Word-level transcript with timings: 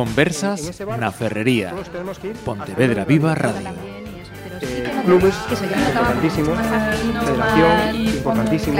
Conversas 0.00 0.80
na 0.96 1.12
Ferrería. 1.12 1.76
Pontevedra 2.40 3.04
Viva 3.04 3.34
Radio. 3.36 3.68
Eh, 4.64 4.88
clubes, 5.04 5.36
importantísimo. 5.52 6.56
Federación, 7.20 7.96
importantísimo. 8.16 8.78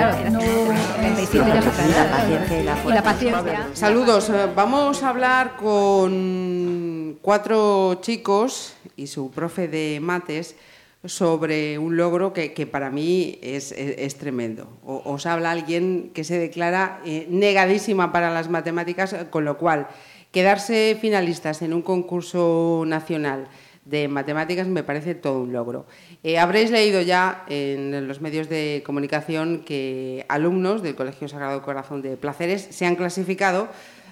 Y 2.89 2.93
la 2.93 3.03
paciencia. 3.03 3.69
Saludos, 3.75 4.30
eh, 4.30 4.47
vamos 4.57 5.03
a 5.03 5.11
hablar 5.11 5.57
con 5.57 7.19
cuatro 7.21 7.98
chicos 8.01 8.73
y 8.97 9.07
su 9.07 9.30
profe 9.30 9.69
de 9.69 10.01
mates 10.01 10.57
sobre 11.05 11.79
un 11.79 11.97
logro 11.97 12.33
que, 12.33 12.52
que 12.55 12.66
para 12.66 12.89
mí 12.91 13.39
es, 13.43 13.73
es- 13.73 13.97
es 13.98 14.16
tremendo. 14.16 14.69
O- 14.84 15.02
os 15.05 15.25
habla 15.27 15.51
alguien 15.51 16.12
que 16.15 16.25
se 16.25 16.39
declara 16.39 17.01
eh, 17.05 17.27
negadísima 17.30 18.11
para 18.12 18.30
las 18.30 18.48
matemáticas, 18.48 19.12
eh, 19.15 19.27
con 19.30 19.45
lo 19.47 19.57
cual 19.57 19.87
quedarse 20.30 20.97
finalistas 21.01 21.62
en 21.62 21.73
un 21.73 21.83
concurso 21.83 22.84
nacional 22.87 23.48
de 23.84 24.09
matemáticas 24.09 24.69
me 24.69 24.83
parece 24.83 25.15
todo 25.15 25.41
un 25.41 25.53
logro. 25.53 25.87
Eh, 26.23 26.39
habréis 26.39 26.70
leído 26.70 27.01
ya 27.01 27.45
en 27.48 28.06
los 28.06 28.20
medios 28.20 28.48
de 28.48 28.83
comunicación 28.84 29.65
que 29.65 30.25
alumnos 30.29 30.83
del 30.83 30.95
Colegio 30.95 31.29
Sagrado 31.29 31.62
Corazón 31.62 32.03
de 32.03 32.16
Placeres 32.16 32.69
se 32.70 32.87
han 32.87 32.97
clasificado 32.97 33.69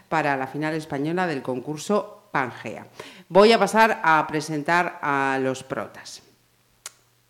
para 0.09 0.37
la 0.37 0.47
final 0.47 0.75
española 0.75 1.27
del 1.27 1.43
concurso 1.43 2.23
Pangea. 2.33 2.87
Voy 3.29 3.53
a 3.53 3.59
pasar 3.59 4.01
a 4.03 4.27
presentar 4.27 4.99
a 5.03 5.39
los 5.41 5.63
protas. 5.63 6.23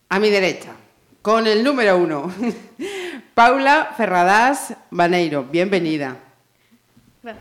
A 0.09 0.19
mi 0.19 0.31
derecha, 0.31 0.73
con 1.21 1.47
el 1.47 1.63
número 1.63 1.99
uno, 1.99 2.33
Paula 3.35 3.93
Ferradas 3.97 4.75
Baneiro. 4.91 5.45
Bienvenida. 5.45 6.17
Eh, 7.25 7.35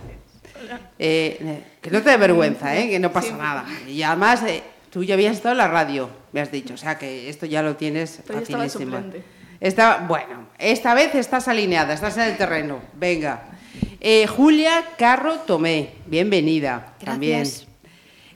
eh, 1.00 1.64
que 1.82 1.92
no 1.92 2.02
te 2.02 2.10
dé 2.12 2.18
vergüenza, 2.18 2.76
¿eh? 2.78 2.90
que 2.90 3.00
no 3.00 3.12
pasa 3.12 3.36
nada. 3.38 3.66
Y 3.88 4.02
además, 4.04 4.44
eh, 4.44 4.64
tú 4.90 5.04
ya 5.04 5.14
habías 5.16 5.36
estado 5.36 5.54
en 5.54 5.60
la 5.60 5.68
radio, 5.68 6.10
me 6.32 6.42
has 6.42 6.52
dicho, 6.52 6.74
o 6.74 6.78
sea 6.78 6.98
que 6.98 7.30
esto 7.30 7.46
ya 7.46 7.62
lo 7.62 7.76
tienes 7.76 8.22
facilísimo. 8.26 8.98
Está- 9.60 10.06
bueno, 10.08 10.48
esta 10.60 10.94
vez 10.94 11.16
estás 11.16 11.48
alineada, 11.48 11.94
estás 11.94 12.16
en 12.18 12.24
el 12.24 12.38
terreno. 12.38 12.80
Venga. 12.96 13.46
Eh, 14.00 14.28
Julia 14.28 14.84
Carro 14.98 15.36
Tomé, 15.40 15.90
bienvenida 16.06 16.94
también. 17.04 17.40
Gracias. 17.40 17.68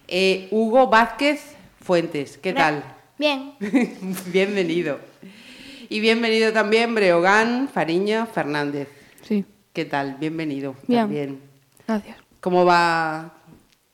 Eh, 0.08 0.48
Hugo 0.52 0.88
Vázquez 0.88 1.42
Fuentes, 1.80 2.38
¿qué 2.38 2.54
tal? 2.54 2.84
Bien, 3.18 3.54
bienvenido. 4.28 5.00
Y 5.90 6.00
bienvenido 6.00 6.54
también 6.54 6.96
Breogán 6.96 7.68
Fariña 7.72 8.26
Fernández. 8.26 8.88
Sí, 9.28 9.46
¿Qué 9.74 9.86
tal? 9.86 10.16
Bienvenido 10.20 10.76
Bien. 10.88 11.02
también. 11.02 11.42
Gracias. 11.92 12.18
¿Cómo 12.40 12.66
va 12.66 13.34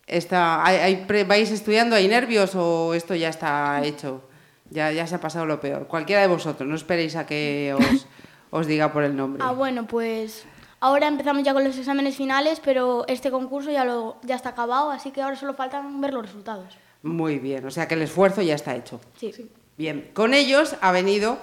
esta 0.05 0.63
hay- 0.65 0.77
hay 0.77 0.95
pre- 1.05 1.23
vais 1.25 1.51
estudiando 1.51 1.95
hay 1.95 2.07
nervios 2.07 2.55
o 2.55 2.93
esto 2.93 3.13
ya 3.15 3.29
está 3.29 3.81
hecho? 3.83 4.23
Ya, 4.69 4.91
ya 4.91 5.07
se 5.07 5.15
ha 5.15 5.21
pasado 5.21 5.45
lo 5.45 5.59
peor. 5.59 5.87
Cualquiera 5.87 6.21
de 6.21 6.27
vosotros, 6.27 6.67
no 6.67 6.75
esperéis 6.75 7.15
a 7.15 7.25
que 7.25 7.73
os, 7.77 8.07
os 8.51 8.67
diga 8.67 8.91
por 8.91 9.03
el 9.03 9.15
nombre. 9.15 9.41
ah, 9.45 9.51
bueno, 9.51 9.87
pues 9.87 10.45
ahora 10.79 11.07
empezamos 11.07 11.43
ya 11.43 11.53
con 11.53 11.63
los 11.63 11.77
exámenes 11.77 12.15
finales, 12.15 12.61
pero 12.63 13.05
este 13.07 13.31
concurso 13.31 13.71
ya, 13.71 13.85
lo, 13.85 14.17
ya 14.23 14.35
está 14.35 14.49
acabado, 14.49 14.91
así 14.91 15.11
que 15.11 15.21
ahora 15.21 15.35
solo 15.35 15.53
faltan 15.53 15.99
ver 16.01 16.13
los 16.13 16.25
resultados. 16.25 16.77
Muy 17.03 17.39
bien, 17.39 17.65
o 17.65 17.71
sea 17.71 17.87
que 17.87 17.93
el 17.95 18.01
esfuerzo 18.01 18.41
ya 18.41 18.55
está 18.55 18.75
hecho. 18.75 18.99
Sí. 19.19 19.31
Bien, 19.77 20.09
con 20.13 20.33
ellos 20.33 20.75
ha 20.81 20.91
venido 20.91 21.37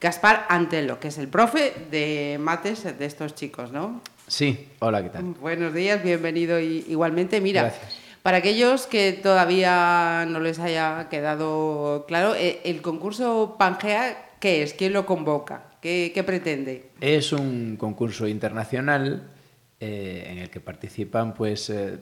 Gaspar 0.00 0.46
Antelo, 0.48 1.00
que 1.00 1.08
es 1.08 1.18
el 1.18 1.26
profe 1.28 1.74
de 1.90 2.36
mates 2.40 2.84
de 2.84 3.04
estos 3.06 3.34
chicos, 3.34 3.72
¿no? 3.72 4.00
Sí, 4.28 4.68
hola, 4.80 5.02
¿qué 5.02 5.08
tal? 5.10 5.24
Buenos 5.40 5.72
días, 5.74 6.02
bienvenido 6.02 6.60
i- 6.60 6.84
igualmente. 6.88 7.40
Mira, 7.40 7.62
Gracias. 7.62 7.96
para 8.22 8.38
aquellos 8.38 8.86
que 8.86 9.12
todavía 9.12 10.26
no 10.28 10.40
les 10.40 10.58
haya 10.58 11.08
quedado 11.10 12.04
claro, 12.06 12.34
eh, 12.34 12.60
el 12.64 12.82
concurso 12.82 13.56
Pangea, 13.58 14.32
¿qué 14.40 14.62
es? 14.62 14.74
¿Quién 14.74 14.92
lo 14.92 15.06
convoca? 15.06 15.64
¿Qué, 15.80 16.12
qué 16.14 16.22
pretende? 16.24 16.90
Es 17.00 17.32
un 17.32 17.76
concurso 17.78 18.28
internacional 18.28 19.30
eh, 19.80 20.26
en 20.30 20.38
el 20.38 20.50
que 20.50 20.60
participan 20.60 21.32
pues 21.34 21.70
eh, 21.70 21.98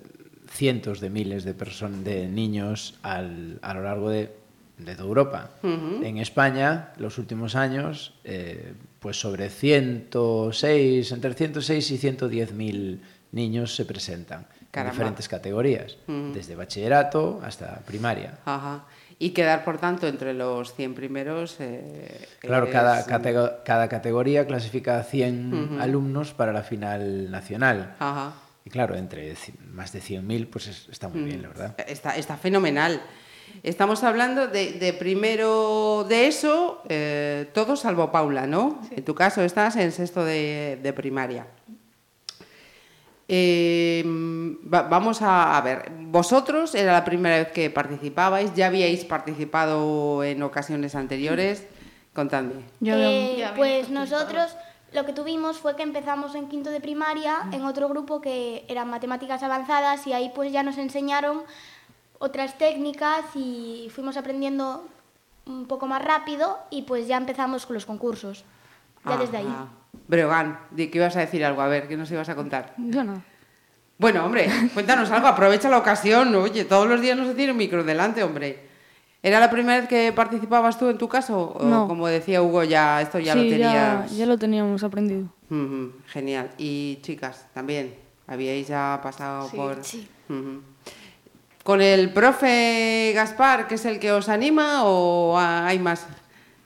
cientos 0.51 1.01
de 1.01 1.11
miles 1.11 1.45
de 1.45 1.55
personas, 1.55 2.03
de 2.03 2.27
niños 2.27 2.99
al- 3.03 3.59
a 3.63 3.75
lo 3.75 3.83
largo 3.83 4.11
de, 4.11 4.33
de 4.79 4.95
toda 4.95 5.09
Europa. 5.09 5.51
En 5.63 6.19
España, 6.19 6.93
los 6.99 7.19
últimos 7.19 7.55
años, 7.55 8.15
eh, 8.25 8.75
pues 9.01 9.19
sobre 9.19 9.49
106, 9.51 11.13
entre 11.13 11.35
106 11.35 11.91
y 11.91 11.99
110 11.99 12.53
mil 12.53 13.01
niños 13.33 13.75
se 13.75 13.85
presentan 13.85 14.47
Caramba. 14.71 14.93
en 14.93 14.99
diferentes 14.99 15.29
categorías, 15.29 15.97
desde 16.07 16.55
bachillerato 16.57 17.41
hasta 17.45 17.81
primaria. 17.87 18.39
Ajá. 18.45 18.85
Y 19.19 19.31
quedar, 19.31 19.65
por 19.65 19.79
tanto, 19.79 20.07
entre 20.07 20.35
los 20.35 20.75
100 20.75 20.95
primeros. 20.95 21.57
eh, 21.61 22.29
Claro, 22.41 22.67
es- 22.67 22.73
cada, 22.73 23.07
catego- 23.07 23.63
cada 23.65 23.89
categoría 23.89 24.47
clasifica 24.47 24.99
a 24.99 25.03
100 25.05 25.79
alumnos 25.81 26.35
para 26.35 26.53
la 26.53 26.63
final 26.63 27.31
nacional. 27.31 27.95
Ajá. 27.99 28.35
Y 28.67 28.69
claro, 28.71 28.95
entre 28.95 29.35
más 29.73 29.93
de 29.93 30.01
100.000, 30.03 30.49
pues 30.49 30.67
es- 30.67 30.89
está 30.91 31.09
muy 31.09 31.23
bien, 31.23 31.41
la 31.41 31.49
verdad. 31.49 31.75
Está, 31.89 32.17
está 32.17 32.37
fenomenal. 32.37 33.01
Estamos 33.63 34.05
hablando 34.05 34.47
de, 34.49 34.73
de 34.73 34.93
primero 34.93 36.05
de 36.09 36.27
eso, 36.29 36.83
eh, 36.89 37.49
todo 37.53 37.77
salvo 37.77 38.13
Paula, 38.13 38.47
¿no? 38.47 38.81
En 38.91 39.05
tu 39.05 39.15
caso 39.15 39.43
estás 39.43 39.77
en 39.77 39.93
sexto 39.93 40.25
de, 40.25 40.79
de 40.83 40.93
primaria. 40.93 41.47
Eh, 43.29 44.05
va- 44.73 44.83
vamos 44.83 45.21
a, 45.21 45.57
a 45.57 45.61
ver, 45.61 45.91
vosotros 45.99 46.75
era 46.77 46.93
la 46.93 47.05
primera 47.05 47.39
vez 47.39 47.49
que 47.53 47.71
participabais, 47.71 48.55
ya 48.55 48.67
habíais 48.67 49.05
participado 49.05 50.23
en 50.23 50.43
ocasiones 50.45 50.95
anteriores, 50.95 51.67
contadme. 52.15 52.63
Yo 52.81 52.95
Eh, 52.95 53.49
pues 53.57 53.91
nosotros 53.91 54.55
lo 54.93 55.05
que 55.05 55.13
tuvimos 55.13 55.59
fue 55.59 55.75
que 55.75 55.83
empezamos 55.83 56.37
en 56.37 56.49
quinto 56.49 56.71
de 56.71 56.81
primaria 56.81 57.49
en 57.51 57.65
otro 57.65 57.89
grupo 57.89 58.21
que 58.21 58.65
eran 58.69 58.89
matemáticas 58.89 59.43
avanzadas 59.43 60.07
y 60.07 60.13
ahí 60.13 60.31
pues 60.33 60.53
ya 60.53 60.63
nos 60.63 60.79
enseñaron 60.79 61.43
otras 62.19 62.59
técnicas 62.59 63.25
y 63.35 63.91
fuimos 63.95 64.17
aprendiendo 64.17 64.87
un 65.47 65.67
poco 65.67 65.87
más 65.87 66.05
rápido 66.05 66.59
y 66.71 66.83
pues 66.83 67.07
ya 67.07 67.17
empezamos 67.17 67.67
con 67.67 67.75
los 67.75 67.87
concursos. 67.87 68.45
Ya 69.05 69.17
desde 69.17 69.37
ahí. 69.39 69.47
Ajá. 69.47 69.69
Breogán, 70.09 70.59
di 70.71 70.89
que 70.89 70.99
ibas 70.99 71.17
a 71.17 71.21
decir 71.21 71.45
algo, 71.45 71.63
a 71.63 71.69
ver, 71.69 71.89
¿qué 71.89 71.97
nos 71.97 72.11
ibas 72.11 72.29
a 72.29 72.35
contar? 72.35 72.75
Yo 72.77 73.05
no. 73.05 73.23
Bueno, 73.99 74.25
hombre, 74.27 74.49
cuéntanos 74.75 75.11
algo, 75.11 75.27
aprovecha 75.29 75.69
la 75.71 75.79
ocasión, 75.79 76.35
oye, 76.35 76.65
todos 76.65 76.87
los 76.89 77.01
días 77.01 77.17
no 77.17 77.25
se 77.25 77.35
tiene 77.35 77.53
un 77.53 77.59
micro 77.59 77.83
delante, 77.85 78.23
hombre. 78.23 78.67
¿Era 79.23 79.41
la 79.41 79.51
primera 79.51 79.81
vez 79.81 79.89
que 79.89 80.13
participabas 80.13 80.79
tú 80.79 80.89
en 80.89 80.99
tu 80.99 81.09
caso? 81.09 81.53
O 81.59 81.65
No. 81.65 81.89
como 81.89 82.07
decía 82.07 82.43
Hugo, 82.43 82.63
ya 82.65 83.01
esto 83.01 83.19
ya 83.19 83.33
sí, 83.33 83.51
lo 83.51 83.57
ya, 83.57 83.71
tenías. 83.71 84.17
ya 84.17 84.27
lo 84.27 84.39
teníamos 84.39 84.85
aprendido. 84.85 85.29
Ujú, 85.51 85.93
genial. 86.09 86.51
Y 86.59 86.99
chicas, 87.03 87.47
también, 87.55 87.95
habíais 88.27 88.69
ya 88.69 89.01
pasado 89.03 89.49
por. 89.51 89.83
Sí. 89.83 90.07
Ujú. 90.29 90.61
¿Con 91.67 91.83
el 91.83 92.11
profe 92.13 93.11
Gaspar, 93.13 93.67
que 93.67 93.75
es 93.75 93.85
el 93.87 93.99
que 93.99 94.13
os 94.13 94.29
anima, 94.29 94.85
o 94.85 95.37
hay 95.37 95.81
más 95.81 96.07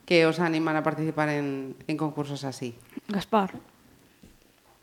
que 0.04 0.26
os 0.26 0.38
animan 0.40 0.76
a 0.76 0.82
participar 0.82 1.30
en, 1.30 1.74
en 1.86 1.96
concursos 1.96 2.44
así? 2.44 2.76
Gaspar. 3.08 3.50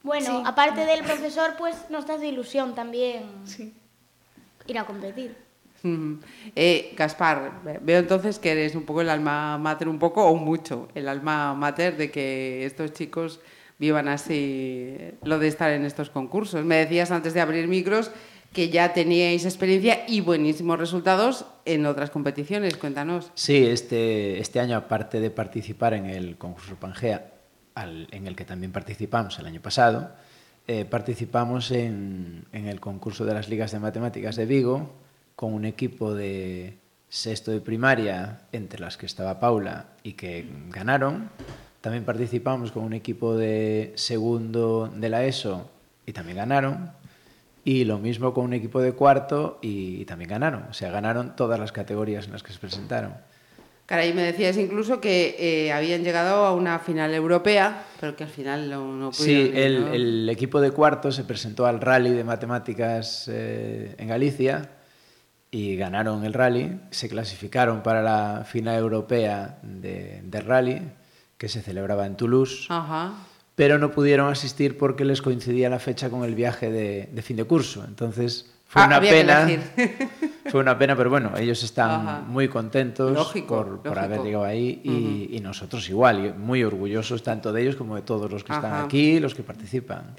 Bueno, 0.01 0.41
aparte 0.43 0.85
del 0.87 1.03
profesor, 1.03 1.53
pues 1.55 1.75
nos 1.91 2.09
hace 2.09 2.29
ilusión 2.29 2.73
también 2.73 3.25
ir 4.65 4.79
a 4.79 4.85
competir. 4.85 5.35
Ujú. 5.83 6.17
Eh, 6.55 6.95
Gaspar, 6.97 7.61
ve- 7.63 7.77
veo 7.79 7.99
entonces 7.99 8.39
que 8.39 8.53
eres 8.53 8.73
un 8.73 8.85
poco 8.85 9.01
el 9.01 9.09
alma 9.11 9.59
mater, 9.59 9.87
un 9.87 9.99
poco 9.99 10.25
o 10.25 10.33
mucho, 10.35 10.87
el 10.95 11.07
alma 11.09 11.53
mater 11.53 11.95
de 11.95 12.09
que 12.09 12.65
estos 12.65 12.91
chicos 12.93 13.39
vivan 13.77 14.07
así 14.07 14.97
lo 15.21 15.37
de 15.37 15.47
estar 15.47 15.69
en 15.69 15.85
estos 15.85 16.09
concursos. 16.09 16.65
Me 16.65 16.77
decías 16.77 17.11
antes 17.11 17.35
de 17.35 17.41
abrir 17.41 17.67
micros 17.67 18.09
que 18.53 18.69
ya 18.69 18.93
teníais 18.93 19.45
experiencia 19.45 20.05
y 20.07 20.21
buenísimos 20.21 20.79
resultados 20.79 21.45
en 21.65 21.85
otras 21.85 22.09
competiciones. 22.09 22.77
Cuéntanos. 22.77 23.31
Sí, 23.35 23.65
este, 23.65 24.39
este 24.39 24.59
año, 24.59 24.77
aparte 24.77 25.19
de 25.19 25.29
participar 25.29 25.93
en 25.93 26.05
el 26.05 26.37
concurso 26.37 26.75
Pangea, 26.75 27.33
en 27.75 28.27
el 28.27 28.35
que 28.35 28.45
también 28.45 28.71
participamos 28.71 29.37
el 29.39 29.45
año 29.45 29.61
pasado, 29.61 30.11
eh, 30.67 30.85
participamos 30.85 31.71
en, 31.71 32.45
en 32.51 32.67
el 32.67 32.79
concurso 32.79 33.25
de 33.25 33.33
las 33.33 33.47
ligas 33.47 33.71
de 33.71 33.79
matemáticas 33.79 34.35
de 34.35 34.45
Vigo 34.45 34.91
con 35.35 35.53
un 35.53 35.65
equipo 35.65 36.15
de 36.15 36.77
sexto 37.09 37.51
de 37.51 37.61
primaria, 37.61 38.41
entre 38.51 38.79
las 38.79 38.97
que 38.97 39.05
estaba 39.05 39.39
Paula, 39.39 39.85
y 40.03 40.13
que 40.13 40.49
ganaron. 40.69 41.29
También 41.81 42.03
participamos 42.03 42.71
con 42.71 42.83
un 42.83 42.93
equipo 42.93 43.35
de 43.35 43.93
segundo 43.95 44.91
de 44.93 45.09
la 45.09 45.23
ESO 45.23 45.69
y 46.05 46.11
también 46.11 46.37
ganaron. 46.37 46.91
Y 47.67 47.83
lo 47.83 47.99
mismo 47.99 48.33
con 48.33 48.45
un 48.45 48.53
equipo 48.53 48.79
de 48.79 48.93
cuarto 48.93 49.59
y, 49.61 50.05
también 50.05 50.29
ganaron. 50.29 50.63
O 50.69 50.73
sea, 50.73 50.89
ganaron 50.89 51.35
todas 51.35 51.59
las 51.59 51.73
categorías 51.73 52.25
en 52.25 52.31
las 52.31 52.41
que 52.41 52.53
se 52.53 52.59
presentaron. 52.59 53.13
Caray, 53.85 54.13
me 54.13 54.21
decías 54.21 54.55
incluso 54.55 55.01
que 55.01 55.35
eh, 55.37 55.73
habían 55.73 56.01
llegado 56.01 56.45
a 56.45 56.53
una 56.53 56.79
final 56.79 57.13
europea, 57.13 57.83
pero 57.99 58.15
que 58.15 58.23
al 58.23 58.29
final 58.29 58.69
no, 58.69 58.95
no 58.95 59.11
pudieron. 59.11 59.51
Sí, 59.53 59.59
el, 59.59 59.81
¿no? 59.81 59.93
el 59.93 60.29
equipo 60.29 60.61
de 60.61 60.71
cuarto 60.71 61.11
se 61.11 61.25
presentó 61.25 61.65
al 61.65 61.81
rally 61.81 62.11
de 62.11 62.23
matemáticas 62.23 63.29
eh, 63.29 63.95
en 63.97 64.07
Galicia 64.07 64.69
y 65.51 65.75
ganaron 65.75 66.23
el 66.23 66.31
rally. 66.31 66.79
Se 66.91 67.09
clasificaron 67.09 67.83
para 67.83 68.01
la 68.01 68.45
final 68.45 68.79
europea 68.79 69.59
de, 69.61 70.21
de 70.23 70.39
rally 70.39 70.81
que 71.37 71.49
se 71.49 71.61
celebraba 71.61 72.05
en 72.05 72.15
Toulouse, 72.15 72.67
Ajá. 72.69 73.11
Pero 73.57 73.79
no 73.79 73.89
pudieron 73.89 74.31
asistir 74.31 74.77
porque 74.77 75.03
les 75.03 75.23
coincidía 75.23 75.67
la 75.67 75.79
fecha 75.79 76.11
con 76.11 76.23
el 76.23 76.35
viaje 76.35 76.69
de, 76.69 77.09
de 77.11 77.21
fin 77.23 77.37
de 77.37 77.43
curso. 77.43 77.83
Entonces 77.87 78.45
fue 78.67 78.83
Ah, 78.83 78.85
una 78.85 79.01
pena. 79.01 79.49
Fue 80.51 80.61
una 80.61 80.77
pena, 80.77 80.95
pero 80.95 81.09
bueno, 81.09 81.33
ellos 81.37 81.61
están 81.63 81.89
Ajá. 82.07 82.21
muy 82.25 82.47
contentos 82.47 83.11
Lógico, 83.13 83.57
por, 83.57 83.79
por 83.81 83.99
haber 83.99 84.21
llegado 84.21 84.45
ahí 84.45 84.79
y, 84.81 85.35
y 85.35 85.39
nosotros 85.41 85.89
igual, 85.89 86.35
muy 86.37 86.63
orgullosos 86.63 87.21
tanto 87.21 87.51
de 87.51 87.63
ellos 87.63 87.75
como 87.75 87.95
de 87.97 88.01
todos 88.03 88.31
los 88.31 88.45
que 88.45 88.53
están 88.53 88.85
aquí, 88.85 89.19
los 89.19 89.35
que 89.35 89.43
participan. 89.43 90.15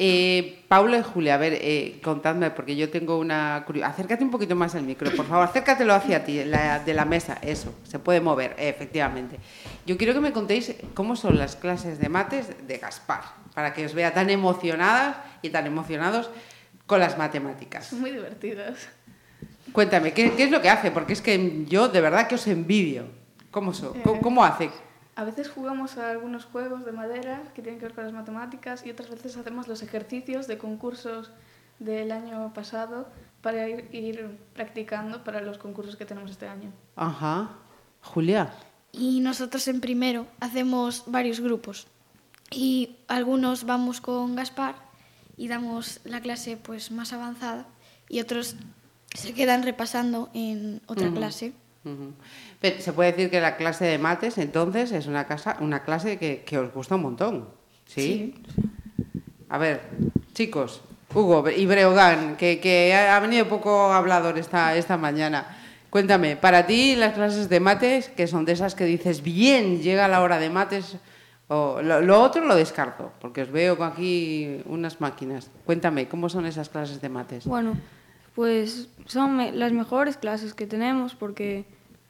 Eh, 0.00 0.60
Paula 0.68 0.98
y 0.98 1.02
Julia, 1.02 1.34
a 1.34 1.38
ver, 1.38 1.54
eh, 1.60 1.98
contadme, 2.04 2.50
porque 2.52 2.76
yo 2.76 2.88
tengo 2.88 3.18
una 3.18 3.64
curiosidad. 3.66 3.90
Acércate 3.90 4.22
un 4.22 4.30
poquito 4.30 4.54
más 4.54 4.76
al 4.76 4.84
micro, 4.84 5.10
por 5.10 5.26
favor, 5.26 5.44
acércatelo 5.44 5.92
hacia 5.92 6.24
ti, 6.24 6.44
la, 6.44 6.78
de 6.78 6.94
la 6.94 7.04
mesa, 7.04 7.38
eso, 7.42 7.74
se 7.82 7.98
puede 7.98 8.20
mover, 8.20 8.54
eh, 8.58 8.68
efectivamente. 8.68 9.38
Yo 9.86 9.96
quiero 9.96 10.14
que 10.14 10.20
me 10.20 10.30
contéis 10.32 10.72
cómo 10.94 11.16
son 11.16 11.36
las 11.36 11.56
clases 11.56 11.98
de 11.98 12.08
mates 12.08 12.46
de 12.68 12.78
Gaspar, 12.78 13.22
para 13.54 13.72
que 13.74 13.86
os 13.86 13.92
vea 13.94 14.14
tan 14.14 14.30
emocionadas 14.30 15.16
y 15.42 15.50
tan 15.50 15.66
emocionados 15.66 16.30
con 16.86 17.00
las 17.00 17.18
matemáticas. 17.18 17.92
Muy 17.92 18.12
divertidas. 18.12 18.88
Cuéntame, 19.72 20.12
¿qué, 20.12 20.32
qué 20.34 20.44
es 20.44 20.50
lo 20.52 20.62
que 20.62 20.70
hace? 20.70 20.92
Porque 20.92 21.12
es 21.12 21.20
que 21.20 21.64
yo 21.66 21.88
de 21.88 22.00
verdad 22.00 22.28
que 22.28 22.36
os 22.36 22.46
envidio. 22.46 23.06
¿Cómo, 23.50 23.74
so- 23.74 23.94
Eh, 23.96 24.00
cómo, 24.04 24.20
cómo 24.20 24.44
hace? 24.44 24.70
A 25.18 25.24
veces 25.24 25.48
jugamos 25.48 25.98
a 25.98 26.12
algunos 26.12 26.44
juegos 26.44 26.84
de 26.84 26.92
madera 26.92 27.42
que 27.52 27.60
tienen 27.60 27.80
que 27.80 27.86
ver 27.86 27.94
con 27.96 28.04
las 28.04 28.12
matemáticas 28.12 28.86
y 28.86 28.90
otras 28.90 29.10
veces 29.10 29.36
hacemos 29.36 29.66
los 29.66 29.82
ejercicios 29.82 30.46
de 30.46 30.58
concursos 30.58 31.32
del 31.80 32.12
año 32.12 32.54
pasado 32.54 33.08
para 33.42 33.68
ir, 33.68 33.88
ir 33.92 34.38
practicando 34.54 35.24
para 35.24 35.40
los 35.40 35.58
concursos 35.58 35.96
que 35.96 36.04
tenemos 36.04 36.30
este 36.30 36.46
año. 36.46 36.70
Ajá. 36.94 37.50
Julia. 38.00 38.54
Y 38.92 39.18
nosotros 39.18 39.66
en 39.66 39.80
primero 39.80 40.28
hacemos 40.38 41.02
varios 41.08 41.40
grupos. 41.40 41.88
Y 42.52 42.94
algunos 43.08 43.64
vamos 43.64 44.00
con 44.00 44.36
Gaspar 44.36 44.76
y 45.36 45.48
damos 45.48 45.98
la 46.04 46.20
clase 46.20 46.56
pues 46.56 46.92
más 46.92 47.12
avanzada 47.12 47.66
y 48.08 48.20
otros 48.20 48.54
se 49.16 49.34
quedan 49.34 49.64
repasando 49.64 50.30
en 50.32 50.80
otra 50.86 51.10
clase. 51.10 51.54
Pero 52.60 52.80
se 52.80 52.92
puede 52.92 53.12
decir 53.12 53.30
que 53.30 53.40
la 53.40 53.56
clase 53.56 53.84
de 53.84 53.98
mates, 53.98 54.38
entonces, 54.38 54.92
es 54.92 55.06
una, 55.06 55.26
casa, 55.26 55.56
una 55.60 55.84
clase 55.84 56.18
que, 56.18 56.42
que 56.44 56.58
os 56.58 56.72
gusta 56.72 56.96
un 56.96 57.02
montón. 57.02 57.48
¿Sí? 57.86 58.34
A 59.48 59.58
ver, 59.58 59.80
chicos, 60.34 60.82
Hugo 61.14 61.48
y 61.48 61.64
Breogán, 61.66 62.36
que, 62.36 62.60
que 62.60 62.94
ha 62.94 63.16
ha 63.16 63.20
venido 63.20 63.48
poco 63.48 63.92
hablador 63.92 64.38
esta, 64.38 64.76
esta 64.76 64.96
mañana. 64.96 65.56
Cuéntame, 65.88 66.36
para 66.36 66.66
ti 66.66 66.96
las 66.96 67.14
clases 67.14 67.48
de 67.48 67.60
mates, 67.60 68.10
que 68.10 68.26
son 68.26 68.44
de 68.44 68.52
esas 68.52 68.74
que 68.74 68.84
dices, 68.84 69.22
bien, 69.22 69.80
llega 69.80 70.06
la 70.06 70.20
hora 70.20 70.38
de 70.38 70.50
mates, 70.50 70.98
o 71.48 71.80
lo, 71.80 72.02
lo 72.02 72.20
otro 72.20 72.44
lo 72.44 72.54
descarto, 72.54 73.12
porque 73.22 73.42
os 73.42 73.50
veo 73.50 73.82
aquí 73.82 74.60
unas 74.66 75.00
máquinas. 75.00 75.50
Cuéntame, 75.64 76.06
¿cómo 76.06 76.28
son 76.28 76.44
esas 76.44 76.68
clases 76.68 77.00
de 77.00 77.08
mates? 77.08 77.46
Bueno, 77.46 77.74
pues 78.38 78.88
son 79.06 79.58
las 79.58 79.72
mejores 79.72 80.16
clases 80.16 80.54
que 80.54 80.68
tenemos 80.68 81.16
porque 81.16 81.64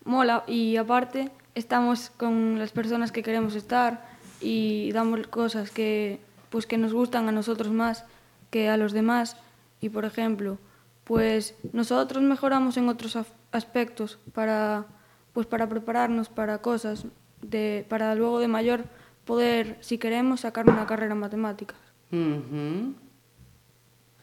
mola 0.05 0.45
y 0.47 0.77
aparte 0.77 1.31
estamos 1.55 2.11
con 2.11 2.59
las 2.59 2.71
personas 2.71 3.13
que 3.13 3.23
queremos 3.23 3.55
estar 3.55 4.07
y 4.39 4.93
damos 4.93 5.27
cosas 5.29 5.71
que 5.71 6.21
pues 6.51 6.67
que 6.67 6.77
nos 6.77 6.93
gustan 6.93 7.31
a 7.31 7.33
nosotros 7.33 7.73
más 7.73 8.05
que 8.51 8.69
a 8.69 8.77
los 8.77 8.93
demás 8.93 9.39
y 9.81 9.89
por 9.89 10.05
ejemplo, 10.05 10.59
pues 11.05 11.55
nosotros 11.73 12.23
mejoramos 12.23 12.77
en 12.77 12.91
otros 12.91 13.17
aspectos 13.51 14.19
para 14.35 14.85
pues 15.33 15.47
para 15.47 15.67
prepararnos 15.67 16.29
para 16.29 16.59
cosas 16.59 17.07
de 17.41 17.87
para 17.89 18.15
luego 18.15 18.39
de 18.39 18.49
mayor 18.49 18.85
poder 19.25 19.79
si 19.81 19.97
queremos 19.97 20.41
sacar 20.41 20.69
una 20.69 20.87
carrera 20.87 21.15
en 21.15 21.21
matemáticas. 21.21 21.79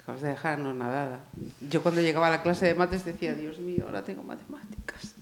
Acabas 0.05 0.21
de 0.21 0.29
dejarnos 0.29 0.75
nadada. 0.75 1.21
Yo 1.67 1.81
cuando 1.81 1.99
llegaba 1.99 2.27
a 2.27 2.29
la 2.29 2.43
clase 2.43 2.67
de 2.67 2.75
mates 2.75 3.03
decía, 3.03 3.33
Dios 3.33 3.57
mío, 3.57 3.85
ahora 3.87 4.03
tengo 4.03 4.21
matemáticas. 4.21 5.15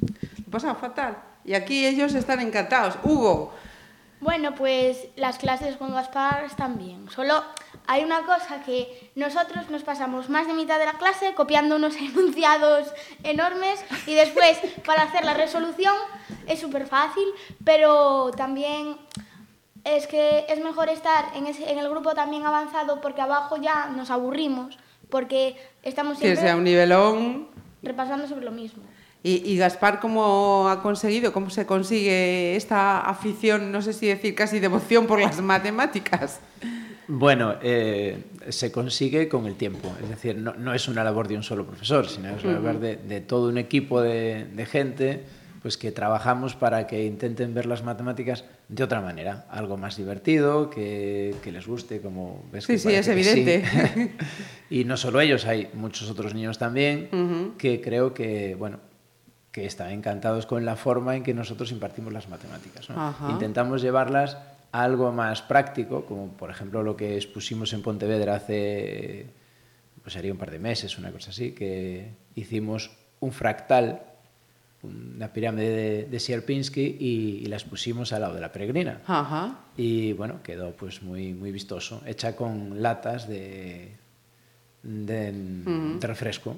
Lo 0.45 0.51
pasaba 0.51 0.75
fatal. 0.75 1.15
Y 1.45 1.53
aquí 1.53 1.85
ellos 1.85 2.13
están 2.15 2.41
encantados. 2.41 2.95
Hugo, 3.01 3.53
Bueno, 4.19 4.55
pues 4.55 5.07
las 5.15 5.37
clases 5.37 5.77
con 5.77 5.93
Gaspar 5.93 6.43
están 6.43 6.77
bien. 6.77 7.09
Solo 7.09 7.45
hay 7.87 8.03
una 8.03 8.25
cosa 8.25 8.61
que 8.65 9.11
nosotros 9.15 9.69
nos 9.69 9.83
pasamos 9.83 10.29
más 10.29 10.47
de 10.47 10.53
mitad 10.53 10.79
de 10.79 10.85
la 10.85 10.97
clase 10.97 11.33
copiando 11.33 11.77
unos 11.77 11.95
enunciados 12.09 12.93
enormes 13.23 13.79
y 14.05 14.15
después 14.15 14.59
para 14.85 15.03
hacer 15.03 15.23
la 15.23 15.33
resolución 15.33 15.95
es 16.45 16.59
súper 16.59 16.87
fácil, 16.87 17.23
pero 17.63 18.31
también 18.31 18.97
es 19.85 20.07
que 20.07 20.45
es 20.49 20.63
mejor 20.63 20.89
estar 20.89 21.25
en, 21.35 21.45
ese- 21.47 21.69
en 21.71 21.77
el 21.79 21.89
grupo 21.89 22.13
también 22.13 22.45
avanzado 22.45 23.01
porque 23.01 23.21
abajo 23.21 23.57
ya 23.61 23.87
nos 23.89 24.09
aburrimos, 24.11 24.77
porque 25.09 25.55
estamos 25.83 26.17
que 26.17 26.27
sea 26.27 26.35
siempre 26.35 26.57
un 26.57 26.63
nivelón. 26.63 27.47
repasando 27.81 28.27
sobre 28.27 28.45
lo 28.45 28.51
mismo. 28.51 28.83
Y, 29.25 29.41
y 29.49 29.57
Gaspar, 29.57 29.99
¿cómo 30.01 30.67
ha 30.69 30.81
conseguido, 30.81 31.31
cómo 31.31 31.49
se 31.49 31.65
consigue 31.65 32.55
esta 32.57 32.99
afición, 33.01 33.71
no 33.71 33.81
sé 33.81 33.93
si 33.93 34.07
decir 34.07 34.35
casi 34.35 34.59
devoción 34.59 35.07
por 35.07 35.21
las 35.21 35.39
matemáticas? 35.41 36.39
Bueno, 37.07 37.55
eh, 37.61 38.23
se 38.49 38.71
consigue 38.71 39.27
con 39.29 39.45
el 39.45 39.55
tiempo, 39.55 39.93
es 40.01 40.09
decir, 40.09 40.37
no, 40.37 40.53
no 40.55 40.73
es 40.73 40.87
una 40.87 41.03
labor 41.03 41.27
de 41.27 41.35
un 41.35 41.43
solo 41.43 41.65
profesor, 41.65 42.07
sino 42.07 42.29
es 42.35 42.43
una 42.43 42.53
labor 42.53 42.79
de, 42.79 42.95
de 42.97 43.21
todo 43.21 43.49
un 43.49 43.57
equipo 43.57 44.01
de, 44.01 44.45
de 44.45 44.65
gente 44.65 45.23
pues 45.63 45.77
que 45.77 45.91
trabajamos 45.93 46.55
para 46.55 46.85
que 46.87 47.05
intenten 47.05 47.53
ver 47.53 47.65
las 47.65 47.83
matemáticas 47.83 48.43
de 48.67 48.83
otra 48.83 48.99
manera, 49.01 49.45
algo 49.49 49.77
más 49.77 49.95
divertido, 49.97 50.69
que, 50.69 51.33
que 51.41 51.51
les 51.53 51.65
guste, 51.65 52.01
como 52.01 52.43
ves 52.51 52.65
Sí, 52.65 52.73
que 52.73 52.79
sí, 52.79 52.89
es 52.89 53.07
que 53.07 53.23
sí. 53.23 53.29
evidente. 53.31 54.11
y 54.69 54.83
no 54.83 54.97
solo 54.97 55.21
ellos, 55.21 55.45
hay 55.45 55.69
muchos 55.73 56.09
otros 56.11 56.35
niños 56.35 56.57
también 56.59 57.53
que 57.57 57.79
creo 57.81 58.13
que, 58.13 58.55
bueno, 58.55 58.79
que 59.53 59.65
están 59.65 59.91
encantados 59.91 60.45
con 60.45 60.65
la 60.65 60.75
forma 60.75 61.15
en 61.15 61.23
que 61.23 61.33
nosotros 61.33 61.71
impartimos 61.71 62.11
las 62.11 62.27
matemáticas. 62.27 62.89
Intentamos 63.29 63.81
llevarlas 63.81 64.37
a 64.73 64.83
algo 64.83 65.11
más 65.13 65.41
práctico, 65.43 66.05
como 66.05 66.27
por 66.33 66.49
ejemplo 66.49 66.83
lo 66.83 66.97
que 66.97 67.15
expusimos 67.15 67.71
en 67.71 67.83
Pontevedra 67.83 68.35
hace, 68.35 69.27
pues 70.01 70.11
sería 70.13 70.33
un 70.33 70.37
par 70.39 70.51
de 70.51 70.59
meses, 70.59 70.97
una 70.97 71.11
cosa 71.11 71.29
así, 71.29 71.51
que 71.51 72.09
hicimos 72.35 72.91
un 73.21 73.31
fractal, 73.31 74.01
una 74.83 75.31
pirámide 75.31 75.69
de, 75.69 76.03
de 76.05 76.19
Sierpinski 76.19 76.97
y, 76.99 77.41
y 77.41 77.45
la 77.45 77.55
expusimos 77.55 78.13
al 78.13 78.21
lado 78.21 78.35
de 78.35 78.41
la 78.41 78.51
peregrina. 78.51 79.01
Ajá. 79.07 79.59
Y 79.77 80.13
bueno, 80.13 80.43
quedó 80.43 80.71
pues 80.71 81.01
muy, 81.01 81.33
muy 81.33 81.51
vistoso, 81.51 82.01
hecha 82.05 82.35
con 82.35 82.81
latas 82.81 83.27
de, 83.27 83.93
de, 84.83 85.31
de 85.31 86.07
refresco. 86.07 86.57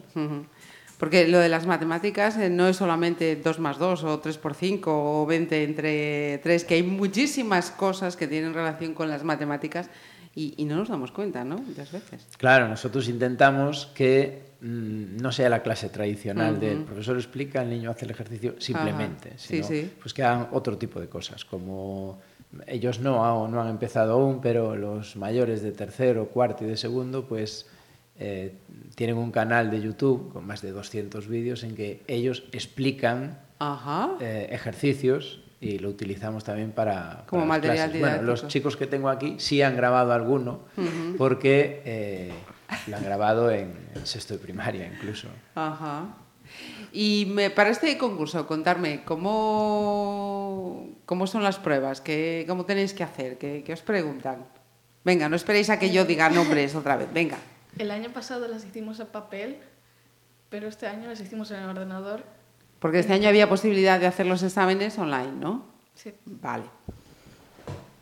Porque 0.97 1.27
lo 1.27 1.39
de 1.39 1.49
las 1.49 1.65
matemáticas 1.65 2.37
eh, 2.37 2.49
no 2.49 2.67
es 2.67 2.77
solamente 2.77 3.35
2 3.35 3.59
más 3.59 3.77
2 3.77 4.03
o 4.05 4.19
3 4.19 4.37
por 4.37 4.53
5 4.55 5.21
o 5.21 5.25
20 5.25 5.63
entre 5.63 6.39
3, 6.39 6.63
que 6.63 6.75
hay 6.75 6.83
muchísimas 6.83 7.69
cosas 7.69 8.15
que 8.15 8.27
tienen 8.27 8.53
relación 8.53 8.93
con 8.93 9.09
las 9.09 9.23
matemáticas 9.23 9.89
y, 10.35 10.53
y 10.57 10.65
no 10.65 10.75
nos 10.75 10.89
damos 10.89 11.11
cuenta, 11.11 11.43
¿no? 11.43 11.57
Muchas 11.57 11.91
veces. 11.91 12.27
Claro, 12.37 12.67
nosotros 12.67 13.07
intentamos 13.07 13.87
que 13.95 14.43
mm, 14.61 15.17
no 15.17 15.31
sea 15.31 15.49
la 15.49 15.63
clase 15.63 15.89
tradicional 15.89 16.59
del 16.59 16.83
profesor 16.83 17.15
explica, 17.15 17.61
el 17.61 17.69
niño 17.69 17.89
hace 17.89 18.05
el 18.05 18.11
ejercicio 18.11 18.55
simplemente, 18.59 19.29
Ajá, 19.29 19.37
sino 19.39 19.67
sí. 19.67 19.89
pues 20.01 20.13
que 20.13 20.23
hagan 20.23 20.49
otro 20.51 20.77
tipo 20.77 20.99
de 20.99 21.07
cosas, 21.07 21.45
como 21.45 22.19
ellos 22.67 22.99
no, 22.99 23.47
no 23.47 23.61
han 23.61 23.69
empezado 23.69 24.13
aún, 24.13 24.41
pero 24.41 24.75
los 24.75 25.15
mayores 25.15 25.61
de 25.61 25.71
tercero, 25.71 26.27
cuarto 26.27 26.63
y 26.63 26.67
de 26.67 26.77
segundo, 26.77 27.25
pues 27.25 27.67
eh, 28.17 28.53
tienen 28.95 29.17
un 29.17 29.31
canal 29.31 29.69
de 29.71 29.81
YouTube 29.81 30.31
con 30.31 30.45
más 30.45 30.61
de 30.61 30.71
200 30.71 31.27
vídeos 31.27 31.63
en 31.63 31.75
que 31.75 32.01
ellos 32.07 32.43
explican 32.51 33.39
Ajá. 33.59 34.15
eh, 34.21 34.47
ejercicios 34.51 35.41
y 35.65 35.79
lo 35.79 35.89
utilizamos 35.89 36.43
también 36.43 36.71
para, 36.71 37.23
Como 37.25 37.47
para 37.47 37.57
las 37.57 37.57
material 37.57 37.89
clases. 37.89 38.01
Bueno, 38.01 38.23
los 38.23 38.47
chicos 38.47 38.77
que 38.77 38.85
tengo 38.85 39.09
aquí 39.09 39.35
sí 39.39 39.61
han 39.63 39.75
grabado 39.75 40.13
alguno 40.13 40.59
porque 41.17 41.81
eh, 41.85 42.31
lo 42.87 42.97
han 42.97 43.03
grabado 43.03 43.49
en, 43.49 43.73
en 43.95 44.05
sexto 44.05 44.35
de 44.35 44.39
primaria 44.39 44.85
incluso. 44.85 45.27
Ajá. 45.55 46.05
Y 46.93 47.31
me, 47.33 47.49
para 47.49 47.71
este 47.71 47.97
concurso, 47.97 48.45
contarme, 48.45 49.03
¿cómo, 49.03 50.87
cómo 51.05 51.25
son 51.25 51.41
las 51.41 51.57
pruebas? 51.57 51.99
¿Qué, 51.99 52.45
¿Cómo 52.47 52.65
tenéis 52.65 52.93
que 52.93 53.03
hacer? 53.03 53.39
¿Qué, 53.39 53.63
qué 53.65 53.73
os 53.73 53.81
preguntan? 53.81 54.45
Venga, 55.03 55.27
no 55.29 55.35
esperéis 55.35 55.71
a 55.71 55.79
que 55.79 55.91
yo 55.91 56.05
diga 56.05 56.29
nombres 56.29 56.75
otra 56.75 56.95
vez. 56.95 57.11
Venga. 57.11 57.37
El 57.77 57.89
año 57.89 58.11
pasado 58.11 58.47
las 58.47 58.63
hicimos 58.63 58.99
a 58.99 59.11
papel, 59.11 59.57
pero 60.49 60.67
este 60.67 60.85
año 60.87 61.07
las 61.07 61.19
hicimos 61.19 61.49
en 61.51 61.57
el 61.57 61.69
ordenador. 61.69 62.23
Porque 62.85 62.99
este 62.99 63.13
año 63.13 63.29
había 63.29 63.49
posibilidad 63.49 63.99
de 63.99 64.05
hacer 64.05 64.27
los 64.27 64.43
exámenes 64.43 64.95
online, 64.99 65.31
¿no? 65.39 65.65
Sí. 65.95 66.13
Vale. 66.23 66.65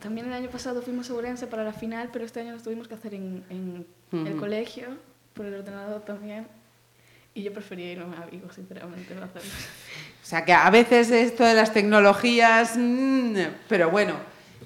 También 0.02 0.28
el 0.28 0.34
año 0.34 0.50
pasado 0.50 0.82
fuimos 0.82 1.10
a 1.10 1.14
Ourense 1.14 1.48
para 1.48 1.64
la 1.64 1.72
final, 1.72 2.10
pero 2.12 2.26
este 2.26 2.42
año 2.42 2.52
los 2.52 2.64
tuvimos 2.64 2.90
que 2.90 2.96
hacer 2.96 3.14
en, 3.14 3.46
en 3.50 3.86
el 4.12 4.32
Ujú. 4.34 4.40
colegio, 4.42 4.88
por 5.36 5.46
el 5.46 5.54
ordenador 5.54 6.02
también. 6.02 6.48
Y 7.34 7.44
yo 7.44 7.54
prefería 7.54 7.94
irme 7.94 8.14
a 8.18 8.26
Vigo, 8.26 8.52
sinceramente, 8.52 9.16
no 9.16 9.24
hacerlos. 9.24 9.54
O 10.22 10.26
sea 10.26 10.44
que 10.44 10.52
a 10.52 10.70
veces 10.70 11.12
esto 11.12 11.46
de 11.46 11.54
las 11.54 11.72
tecnologías, 11.72 12.76
mm, 12.76 13.38
pero 13.70 13.90
bueno, 13.90 14.16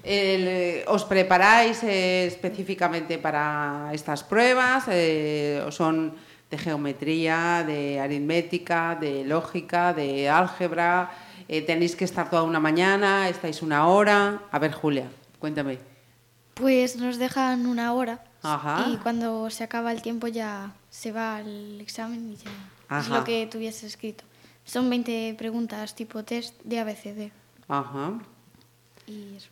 el, 0.02 0.48
eh, 0.48 0.84
¿os 0.88 1.04
preparáis 1.04 1.80
eh, 1.84 2.26
específicamente 2.26 3.18
para 3.18 3.90
estas 3.92 4.24
pruebas? 4.24 4.82
Eh, 4.88 5.62
¿O 5.64 5.70
son 5.70 6.26
de 6.50 6.58
geometría, 6.58 7.62
de 7.66 8.00
aritmética, 8.00 8.96
de 9.00 9.24
lógica, 9.24 9.92
de 9.92 10.28
álgebra? 10.28 11.10
Eh, 11.48 11.62
¿Tenéis 11.62 11.96
que 11.96 12.04
estar 12.04 12.28
toda 12.30 12.42
una 12.42 12.60
mañana? 12.60 13.28
¿Estáis 13.28 13.62
una 13.62 13.86
hora? 13.86 14.42
A 14.50 14.58
ver, 14.58 14.72
Julia, 14.72 15.08
cuéntame. 15.38 15.78
Pues 16.54 16.96
nos 16.96 17.18
dejan 17.18 17.66
una 17.66 17.92
hora 17.92 18.24
Ajá. 18.42 18.86
y 18.90 18.96
cuando 18.96 19.48
se 19.50 19.64
acaba 19.64 19.92
el 19.92 20.02
tiempo 20.02 20.26
ya 20.26 20.72
se 20.90 21.12
va 21.12 21.36
al 21.36 21.80
examen 21.80 22.32
y 22.32 22.36
ya 22.36 22.98
es 23.00 23.08
lo 23.08 23.22
que 23.24 23.46
tuviese 23.46 23.86
escrito. 23.86 24.24
Son 24.64 24.90
20 24.90 25.34
preguntas 25.38 25.94
tipo 25.94 26.24
test 26.24 26.60
de 26.64 26.80
ABCD 26.80 27.30
Ajá. 27.68 28.12
y 29.06 29.36
eso. 29.36 29.48